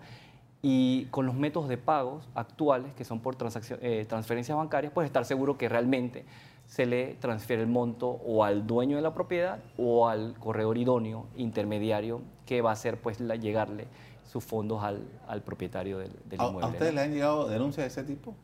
y 0.61 1.05
con 1.05 1.25
los 1.25 1.35
métodos 1.35 1.69
de 1.69 1.77
pagos 1.77 2.27
actuales, 2.33 2.93
que 2.95 3.05
son 3.05 3.19
por 3.19 3.37
eh, 3.81 4.05
transferencias 4.07 4.57
bancarias, 4.57 4.91
pues 4.93 5.05
estar 5.05 5.23
seguro 5.25 5.57
que 5.57 5.69
realmente 5.69 6.25
se 6.65 6.85
le 6.85 7.15
transfiere 7.15 7.61
el 7.61 7.69
monto 7.69 8.09
o 8.09 8.43
al 8.43 8.67
dueño 8.67 8.97
de 8.97 9.01
la 9.01 9.13
propiedad 9.13 9.59
o 9.77 10.09
al 10.09 10.35
corredor 10.37 10.77
idóneo 10.77 11.27
intermediario 11.37 12.21
que 12.45 12.61
va 12.61 12.71
a 12.71 12.73
hacer 12.73 12.99
pues 12.99 13.19
llegarle 13.19 13.87
sus 14.25 14.43
fondos 14.43 14.83
al, 14.83 15.41
propietario 15.43 15.99
del, 15.99 16.11
inmueble. 16.31 16.65
¿A 16.65 16.67
ustedes 16.67 16.93
le 16.93 17.01
han 17.01 17.13
llegado 17.13 17.47
denuncias 17.47 17.83
de 17.83 18.01
ese 18.01 18.03
tipo? 18.03 18.35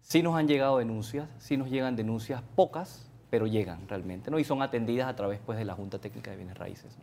Sí 0.00 0.22
nos 0.22 0.36
han 0.36 0.46
llegado 0.48 0.78
denuncias, 0.78 1.28
sí 1.38 1.56
nos 1.56 1.70
llegan 1.70 1.96
denuncias 1.96 2.42
pocas, 2.54 3.07
pero 3.30 3.46
llegan 3.46 3.86
realmente, 3.88 4.30
¿no? 4.30 4.38
Y 4.38 4.44
son 4.44 4.62
atendidas 4.62 5.08
a 5.08 5.16
través 5.16 5.40
pues, 5.44 5.58
de 5.58 5.64
la 5.64 5.74
Junta 5.74 5.98
Técnica 5.98 6.30
de 6.30 6.36
Bienes 6.36 6.56
Raíces. 6.56 6.96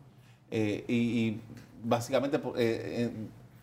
Eh, 0.52 0.84
y, 0.88 1.40
básicamente, 1.84 2.40
eh, 2.58 3.12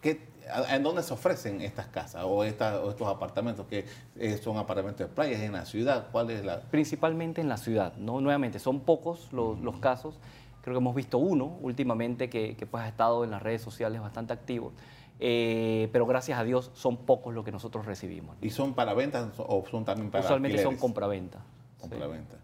¿qué 0.00 0.32
¿En 0.70 0.82
dónde 0.82 1.02
se 1.02 1.14
ofrecen 1.14 1.60
estas 1.60 1.86
casas 1.86 2.24
o, 2.26 2.44
estos 2.44 3.08
apartamentos 3.08 3.66
que 3.66 3.86
eh, 4.16 4.36
son 4.38 4.56
apartamentos 4.56 5.08
de 5.08 5.14
playas 5.14 5.40
en 5.40 5.52
la 5.52 5.64
ciudad? 5.64 6.08
¿Cuál 6.10 6.30
es 6.30 6.44
la...? 6.44 6.60
Principalmente 6.62 7.40
en 7.40 7.48
la 7.48 7.56
ciudad, 7.56 7.94
¿no? 7.96 8.20
Nuevamente, 8.20 8.58
son 8.58 8.80
pocos 8.80 9.32
los, 9.32 9.78
casos. 9.78 10.18
Creo 10.62 10.74
que 10.74 10.78
hemos 10.78 10.94
visto 10.94 11.18
uno 11.18 11.58
últimamente 11.60 12.28
que, 12.28 12.56
pues, 12.70 12.84
ha 12.84 12.88
estado 12.88 13.24
en 13.24 13.30
las 13.30 13.42
redes 13.42 13.62
sociales 13.62 14.00
bastante 14.00 14.32
activo. 14.32 14.72
Eh, 15.20 15.88
pero 15.92 16.06
gracias 16.06 16.38
a 16.38 16.44
Dios 16.44 16.72
son 16.74 16.96
pocos 16.96 17.32
los 17.32 17.44
que 17.44 17.52
nosotros 17.52 17.86
recibimos. 17.86 18.36
¿Y 18.42 18.50
son 18.50 18.74
para 18.74 18.92
ventas 18.94 19.28
o 19.38 19.64
son 19.70 19.84
también 19.84 20.10
para 20.10 20.24
Usualmente 20.24 20.60
son 20.60 20.76
compra-venta. 20.76 21.38
Compra-venta. 21.80 22.36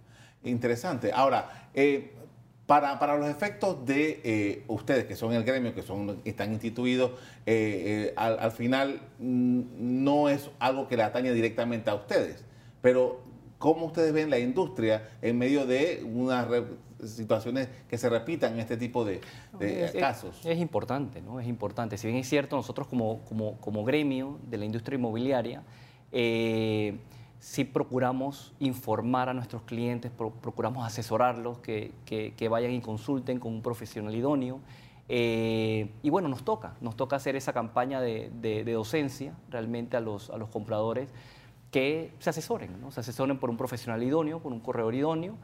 Interesante. 0.44 1.10
Ahora, 1.12 1.68
eh, 1.74 2.12
para, 2.66 2.98
para, 2.98 3.16
los 3.16 3.28
efectos 3.28 3.84
de 3.86 4.20
eh, 4.22 4.64
ustedes, 4.68 5.06
que 5.06 5.16
son 5.16 5.32
el 5.32 5.42
gremio, 5.42 5.74
que 5.74 5.82
son 5.82 6.20
están 6.24 6.52
instituidos, 6.52 7.12
eh, 7.46 8.12
al, 8.16 8.52
final 8.52 9.00
mm, 9.18 9.62
no 10.04 10.28
es 10.28 10.50
algo 10.58 10.86
que 10.86 10.96
le 10.96 11.02
atañe 11.02 11.32
directamente 11.32 11.90
a 11.90 11.94
ustedes. 11.94 12.44
Pero, 12.82 13.20
¿cómo 13.58 13.86
ustedes 13.86 14.12
ven 14.12 14.30
la 14.30 14.38
industria 14.38 15.08
en 15.22 15.38
medio 15.38 15.66
de 15.66 16.04
unas 16.04 16.46
situaciones 17.04 17.68
que 17.88 17.96
se 17.96 18.08
repitan 18.08 18.54
en 18.54 18.60
este 18.60 18.76
tipo 18.76 19.04
de, 19.04 19.20
casos? 19.98 20.44
Es, 20.44 20.58
importante, 20.58 21.22
¿no? 21.22 21.40
Es 21.40 21.48
importante. 21.48 21.96
Si 21.96 22.06
bien 22.06 22.18
es 22.18 22.28
cierto, 22.28 22.54
nosotros 22.54 22.86
como, 22.86 23.24
como, 23.24 23.56
como 23.60 23.82
gremio 23.82 24.38
de 24.46 24.58
la 24.58 24.66
industria 24.66 24.96
inmobiliaria, 24.96 25.62
sí 27.40 27.64
procuramos 27.64 28.52
informar 28.58 29.28
a 29.28 29.34
nuestros 29.34 29.62
clientes, 29.62 30.10
procuramos 30.10 30.86
asesorarlos, 30.86 31.58
que, 31.58 32.48
vayan 32.50 32.72
y 32.72 32.80
consulten 32.80 33.38
con 33.38 33.52
un 33.52 33.62
profesional 33.62 34.14
idóneo. 34.14 34.60
Eh, 35.10 35.90
y 36.02 36.10
bueno, 36.10 36.28
nos 36.28 36.44
toca, 36.44 36.74
nos 36.80 36.96
toca 36.96 37.16
hacer 37.16 37.34
esa 37.36 37.52
campaña 37.52 38.00
de, 38.00 38.64
docencia 38.72 39.34
realmente 39.50 39.96
a 39.96 40.00
los, 40.00 40.30
a 40.30 40.36
los 40.36 40.48
compradores 40.50 41.08
que 41.70 42.12
se 42.18 42.30
asesoren, 42.30 42.80
¿no? 42.80 42.90
se 42.90 43.00
asesoren 43.00 43.38
por 43.38 43.50
un 43.50 43.56
profesional 43.56 44.02
idóneo, 44.02 44.40
por 44.40 44.52
un 44.52 44.60
corredor 44.60 44.94
idóneo, 44.94 45.34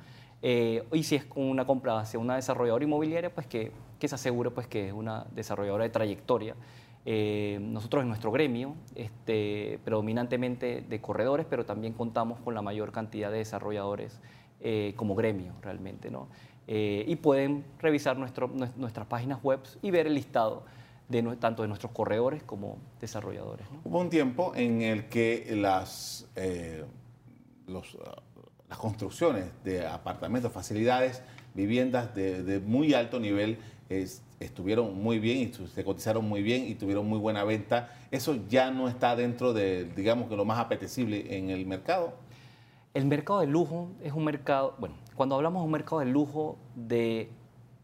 eh, 0.43 0.87
y 0.93 1.03
si 1.05 1.17
es 1.17 1.25
con 1.25 1.45
una 1.45 1.67
compra 1.67 2.01
hacia 2.01 2.19
una 2.19 2.37
desarrolladora 2.37 2.85
inmobiliaria, 2.85 3.33
pues 3.33 3.47
que, 3.47 3.73
que 3.99 4.09
se 4.09 4.15
asegure 4.15 4.51
pues, 4.51 4.67
que 4.67 4.89
es 4.89 4.93
una 4.93 5.27
desarrolladora 5.33 5.85
de 5.85 5.91
trayectoria 5.91 6.55
eh, 7.07 7.59
nosotros 7.61 8.03
en 8.03 8.09
nuestro 8.09 8.33
gremio, 8.33 8.77
este, 8.95 9.79
predominantemente 9.85 10.81
de 10.81 11.01
corredores, 11.03 11.45
pero 11.49 11.67
también 11.67 11.93
contamos 11.93 12.41
con 12.41 12.55
la 12.55 12.63
mayor 12.63 12.93
cantidad 12.93 13.31
de 13.31 13.39
desarrolladores 13.39 14.21
eh, 14.61 14.95
como 14.97 15.15
gremio 15.15 15.53
realmente. 15.61 16.11
¿no? 16.11 16.29
Eh, 16.67 17.05
y 17.07 17.17
pueden 17.17 17.65
revisar 17.79 18.17
nuestras 18.17 19.07
páginas 19.07 19.43
web 19.43 19.61
y 19.83 19.91
ver 19.91 20.07
el 20.07 20.15
listado 20.15 20.65
de, 21.11 21.23
tanto 21.37 21.61
de 21.61 21.69
nuestros 21.69 21.93
corredores 21.93 22.43
como 22.43 22.79
desarrolladores. 23.01 23.67
Hubo 23.85 24.01
un 24.01 24.09
tiempo 24.09 24.55
en 24.57 24.81
el 24.81 25.11
que 25.11 25.55
las, 25.55 26.27
los, 27.67 27.99
las 28.67 28.79
construcciones 28.79 29.45
de 29.63 29.87
apartamentos, 29.87 30.51
facilidades, 30.51 31.23
viviendas 31.53 32.15
de, 32.15 32.43
de 32.43 32.61
muy 32.61 32.95
alto 32.95 33.21
nivel 33.21 33.59
estuvieron 34.41 35.01
muy 35.03 35.19
bien 35.19 35.39
y 35.39 35.67
se 35.67 35.85
cotizaron 35.85 36.29
muy 36.29 36.43
bien 36.43 36.67
y 36.67 36.75
tuvieron 36.75 37.09
muy 37.09 37.19
buena 37.19 37.45
venta. 37.45 37.91
Eso 38.11 38.37
ya 38.49 38.71
no 38.71 38.89
está 38.89 39.17
dentro 39.17 39.53
de, 39.53 39.85
digamos 39.85 40.29
que 40.29 40.37
lo 40.37 40.45
más 40.45 40.59
apetecible 40.59 41.37
en 41.37 41.51
el 41.51 41.67
mercado. 41.67 42.15
El 42.95 43.07
mercado 43.07 43.41
de 43.41 43.47
lujo 43.47 43.91
es 44.03 44.13
un 44.13 44.25
mercado, 44.25 44.75
bueno, 44.79 44.95
cuando 45.17 45.35
hablamos 45.35 45.63
de 45.63 45.65
un 45.67 45.73
mercado 45.73 46.01
de 46.01 46.07
lujo, 46.07 46.59
de 46.75 47.29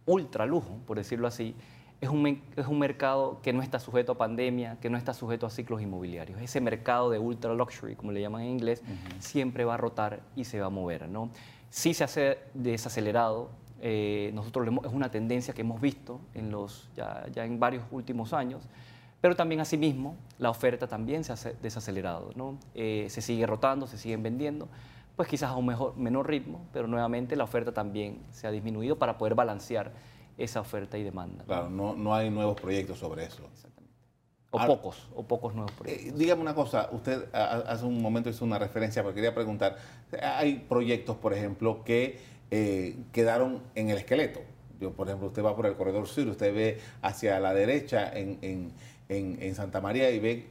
ultra 0.06 0.46
lujo, 0.46 0.78
por 0.86 0.96
decirlo 0.96 1.26
así, 1.26 1.54
es 2.00 2.08
un, 2.08 2.42
es 2.56 2.66
un, 2.66 2.78
mercado 2.78 3.40
que 3.42 3.52
no 3.52 3.62
está 3.62 3.78
sujeto 3.78 4.12
a 4.12 4.18
pandemia, 4.18 4.78
que 4.80 4.88
no 4.88 4.96
está 4.96 5.12
sujeto 5.12 5.46
a 5.46 5.50
ciclos 5.50 5.82
inmobiliarios. 5.82 6.40
Ese 6.40 6.60
mercado 6.60 7.10
de 7.10 7.18
ultra 7.18 7.52
luxury, 7.54 7.94
como 7.94 8.12
le 8.12 8.22
llaman 8.22 8.42
en 8.42 8.48
inglés, 8.48 8.82
siempre 9.18 9.64
va 9.64 9.74
a 9.74 9.76
rotar 9.76 10.20
y 10.34 10.44
se 10.44 10.60
va 10.60 10.66
a 10.66 10.70
mover. 10.70 11.08
¿no? 11.08 11.30
Sí 11.68 11.92
se 11.92 12.04
hace 12.04 12.38
desacelerado. 12.54 13.50
Eh, 13.82 14.30
nosotros 14.34 14.68
es 14.84 14.92
una 14.92 15.10
tendencia 15.10 15.54
que 15.54 15.62
hemos 15.62 15.80
visto 15.80 16.20
en 16.34 16.50
los, 16.50 16.88
ya, 16.94 17.26
ya, 17.32 17.44
en 17.44 17.58
varios 17.58 17.84
últimos 17.90 18.32
años, 18.32 18.62
pero 19.20 19.34
también 19.36 19.60
asimismo 19.60 20.16
la 20.38 20.50
oferta 20.50 20.86
también 20.86 21.24
se 21.24 21.32
ha 21.32 21.52
desacelerado. 21.62 22.30
¿no? 22.36 22.58
Eh, 22.74 23.06
se 23.08 23.22
sigue 23.22 23.46
rotando, 23.46 23.86
se 23.86 23.96
siguen 23.96 24.22
vendiendo, 24.22 24.68
pues 25.16 25.28
quizás 25.28 25.50
a 25.50 25.56
un 25.56 25.66
mejor, 25.66 25.96
menor 25.96 26.28
ritmo, 26.28 26.66
pero 26.72 26.86
nuevamente 26.88 27.36
la 27.36 27.44
oferta 27.44 27.72
también 27.72 28.20
se 28.30 28.46
ha 28.46 28.50
disminuido 28.50 28.98
para 28.98 29.16
poder 29.16 29.34
balancear 29.34 29.92
esa 30.36 30.60
oferta 30.60 30.98
y 30.98 31.02
demanda. 31.02 31.44
Claro, 31.44 31.70
no, 31.70 31.94
no 31.94 32.14
hay 32.14 32.30
nuevos 32.30 32.60
proyectos 32.60 32.98
sobre 32.98 33.24
eso. 33.24 33.44
Exactamente. 33.52 33.94
O 34.52 34.58
pocos, 34.66 35.08
o 35.14 35.22
pocos 35.22 35.54
nuevos 35.54 35.72
proyectos. 35.72 36.08
Eh, 36.08 36.14
dígame 36.16 36.42
una 36.42 36.54
cosa, 36.54 36.88
usted 36.92 37.28
hace 37.32 37.84
un 37.84 38.02
momento 38.02 38.30
hizo 38.30 38.44
una 38.44 38.58
referencia, 38.58 39.02
pero 39.02 39.14
quería 39.14 39.32
preguntar, 39.32 39.76
hay 40.22 40.56
proyectos, 40.68 41.16
por 41.16 41.32
ejemplo, 41.32 41.84
que 41.84 42.18
eh, 42.50 42.96
quedaron 43.12 43.62
en 43.74 43.90
el 43.90 43.98
esqueleto. 43.98 44.40
Yo, 44.80 44.92
por 44.92 45.08
ejemplo, 45.08 45.28
usted 45.28 45.44
va 45.44 45.54
por 45.54 45.66
el 45.66 45.74
corredor 45.76 46.06
sur, 46.06 46.26
usted 46.28 46.54
ve 46.54 46.78
hacia 47.02 47.38
la 47.38 47.52
derecha 47.52 48.10
en, 48.16 48.38
en, 48.40 48.72
en, 49.08 49.54
Santa 49.54 49.80
María 49.80 50.10
y 50.10 50.18
ve 50.18 50.46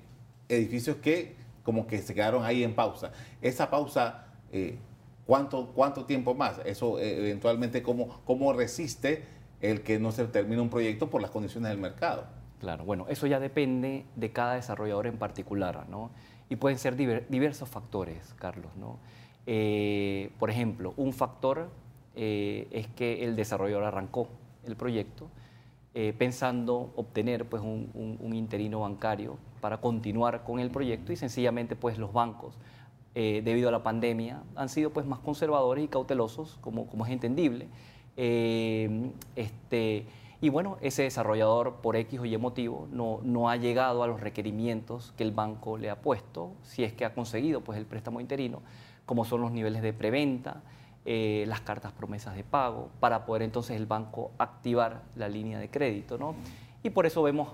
edificios 0.50 0.98
que 0.98 1.36
como 1.64 1.88
que 1.88 1.98
se 2.00 2.14
quedaron 2.14 2.44
ahí 2.44 2.64
en 2.64 2.76
pausa. 2.76 3.12
Esa 3.42 3.70
pausa, 3.70 4.28
eh, 4.52 4.78
¿cuánto, 5.26 5.72
¿cuánto 5.74 6.06
tiempo 6.06 6.36
más? 6.36 6.60
Eso 6.66 7.00
eventualmente, 7.00 7.82
¿cómo, 7.82 8.22
cómo 8.24 8.54
resiste 8.54 9.24
el 9.62 9.82
que 9.82 10.00
no 10.00 10.12
se 10.12 10.26
termine 10.26 10.62
un 10.62 10.70
proyecto 10.70 11.10
por 11.10 11.22
las 11.22 11.32
condiciones 11.32 11.70
del 11.70 11.80
mercado. 11.80 12.26
Claro, 12.60 12.84
bueno, 12.84 13.06
eso 13.10 13.28
ya 13.28 13.40
depende 13.40 14.06
de 14.16 14.32
cada 14.32 14.56
desarrollador 14.56 15.08
en 15.08 15.18
particular, 15.18 15.88
¿no? 15.90 16.12
Y 16.50 16.56
pueden 16.56 16.78
ser 16.78 16.96
diversos 16.96 17.70
factores, 17.70 18.34
Carlos, 18.38 18.72
¿no? 18.76 18.98
Eh, 19.46 20.32
por 20.40 20.50
ejemplo, 20.50 20.94
un 20.98 21.14
factor 21.14 21.70
eh, 22.22 22.68
es 22.72 22.88
que 22.88 23.24
el 23.24 23.38
desarrollador 23.38 23.86
arrancó 23.86 24.28
el 24.66 24.76
proyecto 24.76 25.30
eh, 25.94 26.14
pensando 26.18 26.92
obtener 26.98 27.46
pues, 27.46 27.64
un, 27.64 28.34
interino 28.34 28.82
bancario 28.82 29.38
para 29.62 29.78
continuar 29.78 30.44
con 30.44 30.60
el 30.60 30.70
proyecto 30.70 31.14
y 31.14 31.16
sencillamente 31.16 31.78
pues, 31.78 31.98
los 31.98 32.12
bancos, 32.12 32.58
debido 33.16 33.68
a 33.68 33.72
la 33.74 33.84
pandemia, 33.84 34.44
han 34.56 34.70
sido 34.70 34.92
pues, 34.92 35.06
más 35.06 35.20
conservadores 35.20 35.84
y 35.84 35.88
cautelosos, 35.90 36.58
como, 36.62 36.88
es 37.06 37.12
entendible. 37.12 37.68
Eh, 38.16 39.12
este, 39.36 40.06
y 40.42 40.50
bueno, 40.50 40.78
ese 40.82 41.04
desarrollador 41.04 41.76
por 41.82 41.96
X 41.96 42.20
o 42.20 42.26
Y 42.26 42.38
motivo 42.38 42.88
no, 42.92 43.22
no 43.24 43.50
ha 43.50 43.56
llegado 43.56 44.04
a 44.04 44.08
los 44.08 44.20
requerimientos 44.20 45.14
que 45.18 45.24
el 45.24 45.32
banco 45.32 45.78
le 45.78 45.90
ha 45.90 46.02
puesto, 46.02 46.52
si 46.64 46.84
es 46.84 46.92
que 46.92 47.06
ha 47.06 47.14
conseguido 47.14 47.62
pues, 47.62 47.78
el 47.78 47.86
préstamo 47.86 48.20
interino, 48.20 48.62
como 49.06 49.24
son 49.24 49.40
los 49.40 49.52
niveles 49.52 49.82
de 49.82 49.94
preventa, 49.94 50.62
eh, 51.12 51.44
las 51.48 51.62
cartas 51.62 51.92
promesas 51.92 52.36
de 52.36 52.44
pago, 52.44 52.92
para 53.00 53.26
poder 53.26 53.42
entonces 53.42 53.76
el 53.76 53.88
banco 53.88 54.30
activar 54.38 55.02
la 55.16 55.28
línea 55.28 55.58
de 55.58 55.68
crédito. 55.68 56.20
¿no? 56.20 56.36
Y 56.84 56.92
por 56.92 57.08
eso 57.08 57.24
vemos 57.24 57.50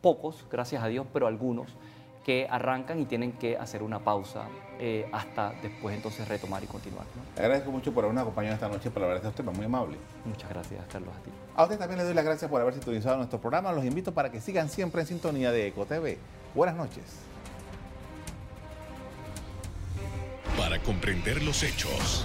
pocos, 0.00 0.46
gracias 0.48 0.80
a 0.84 0.86
Dios, 0.86 1.08
pero 1.12 1.26
algunos 1.26 1.76
que 2.24 2.46
arrancan 2.48 3.00
y 3.00 3.06
tienen 3.06 3.32
que 3.32 3.56
hacer 3.56 3.82
una 3.82 3.98
pausa 3.98 4.44
eh, 4.78 5.08
hasta 5.10 5.52
después 5.60 5.96
entonces 5.96 6.28
retomar 6.28 6.62
y 6.62 6.68
continuar. 6.68 7.04
Le 7.34 7.42
agradezco 7.42 7.72
mucho 7.72 7.92
por 7.92 8.04
habernos 8.04 8.22
acompañado 8.22 8.54
esta 8.54 8.68
noche 8.68 8.92
para 8.92 9.06
hablar 9.06 9.20
de 9.20 9.28
este 9.28 9.42
tema, 9.42 9.50
muy 9.50 9.64
amable. 9.64 9.96
Muchas 10.24 10.48
gracias, 10.48 10.80
Carlos, 10.92 11.12
a 11.12 11.20
ti. 11.24 11.32
A 11.56 11.64
usted 11.64 11.78
también 11.80 11.98
le 11.98 12.04
doy 12.04 12.14
las 12.14 12.24
gracias 12.24 12.48
por 12.48 12.60
haber 12.60 12.74
sintonizado 12.74 13.16
nuestro 13.16 13.40
programa. 13.40 13.72
Los 13.72 13.84
invito 13.84 14.14
para 14.14 14.30
que 14.30 14.40
sigan 14.40 14.68
siempre 14.68 15.00
en 15.00 15.08
sintonía 15.08 15.50
de 15.50 15.66
EcoTV. 15.66 16.16
Buenas 16.54 16.76
noches. 16.76 17.02
Para 20.56 20.80
comprender 20.80 21.42
los 21.42 21.64
hechos 21.64 22.24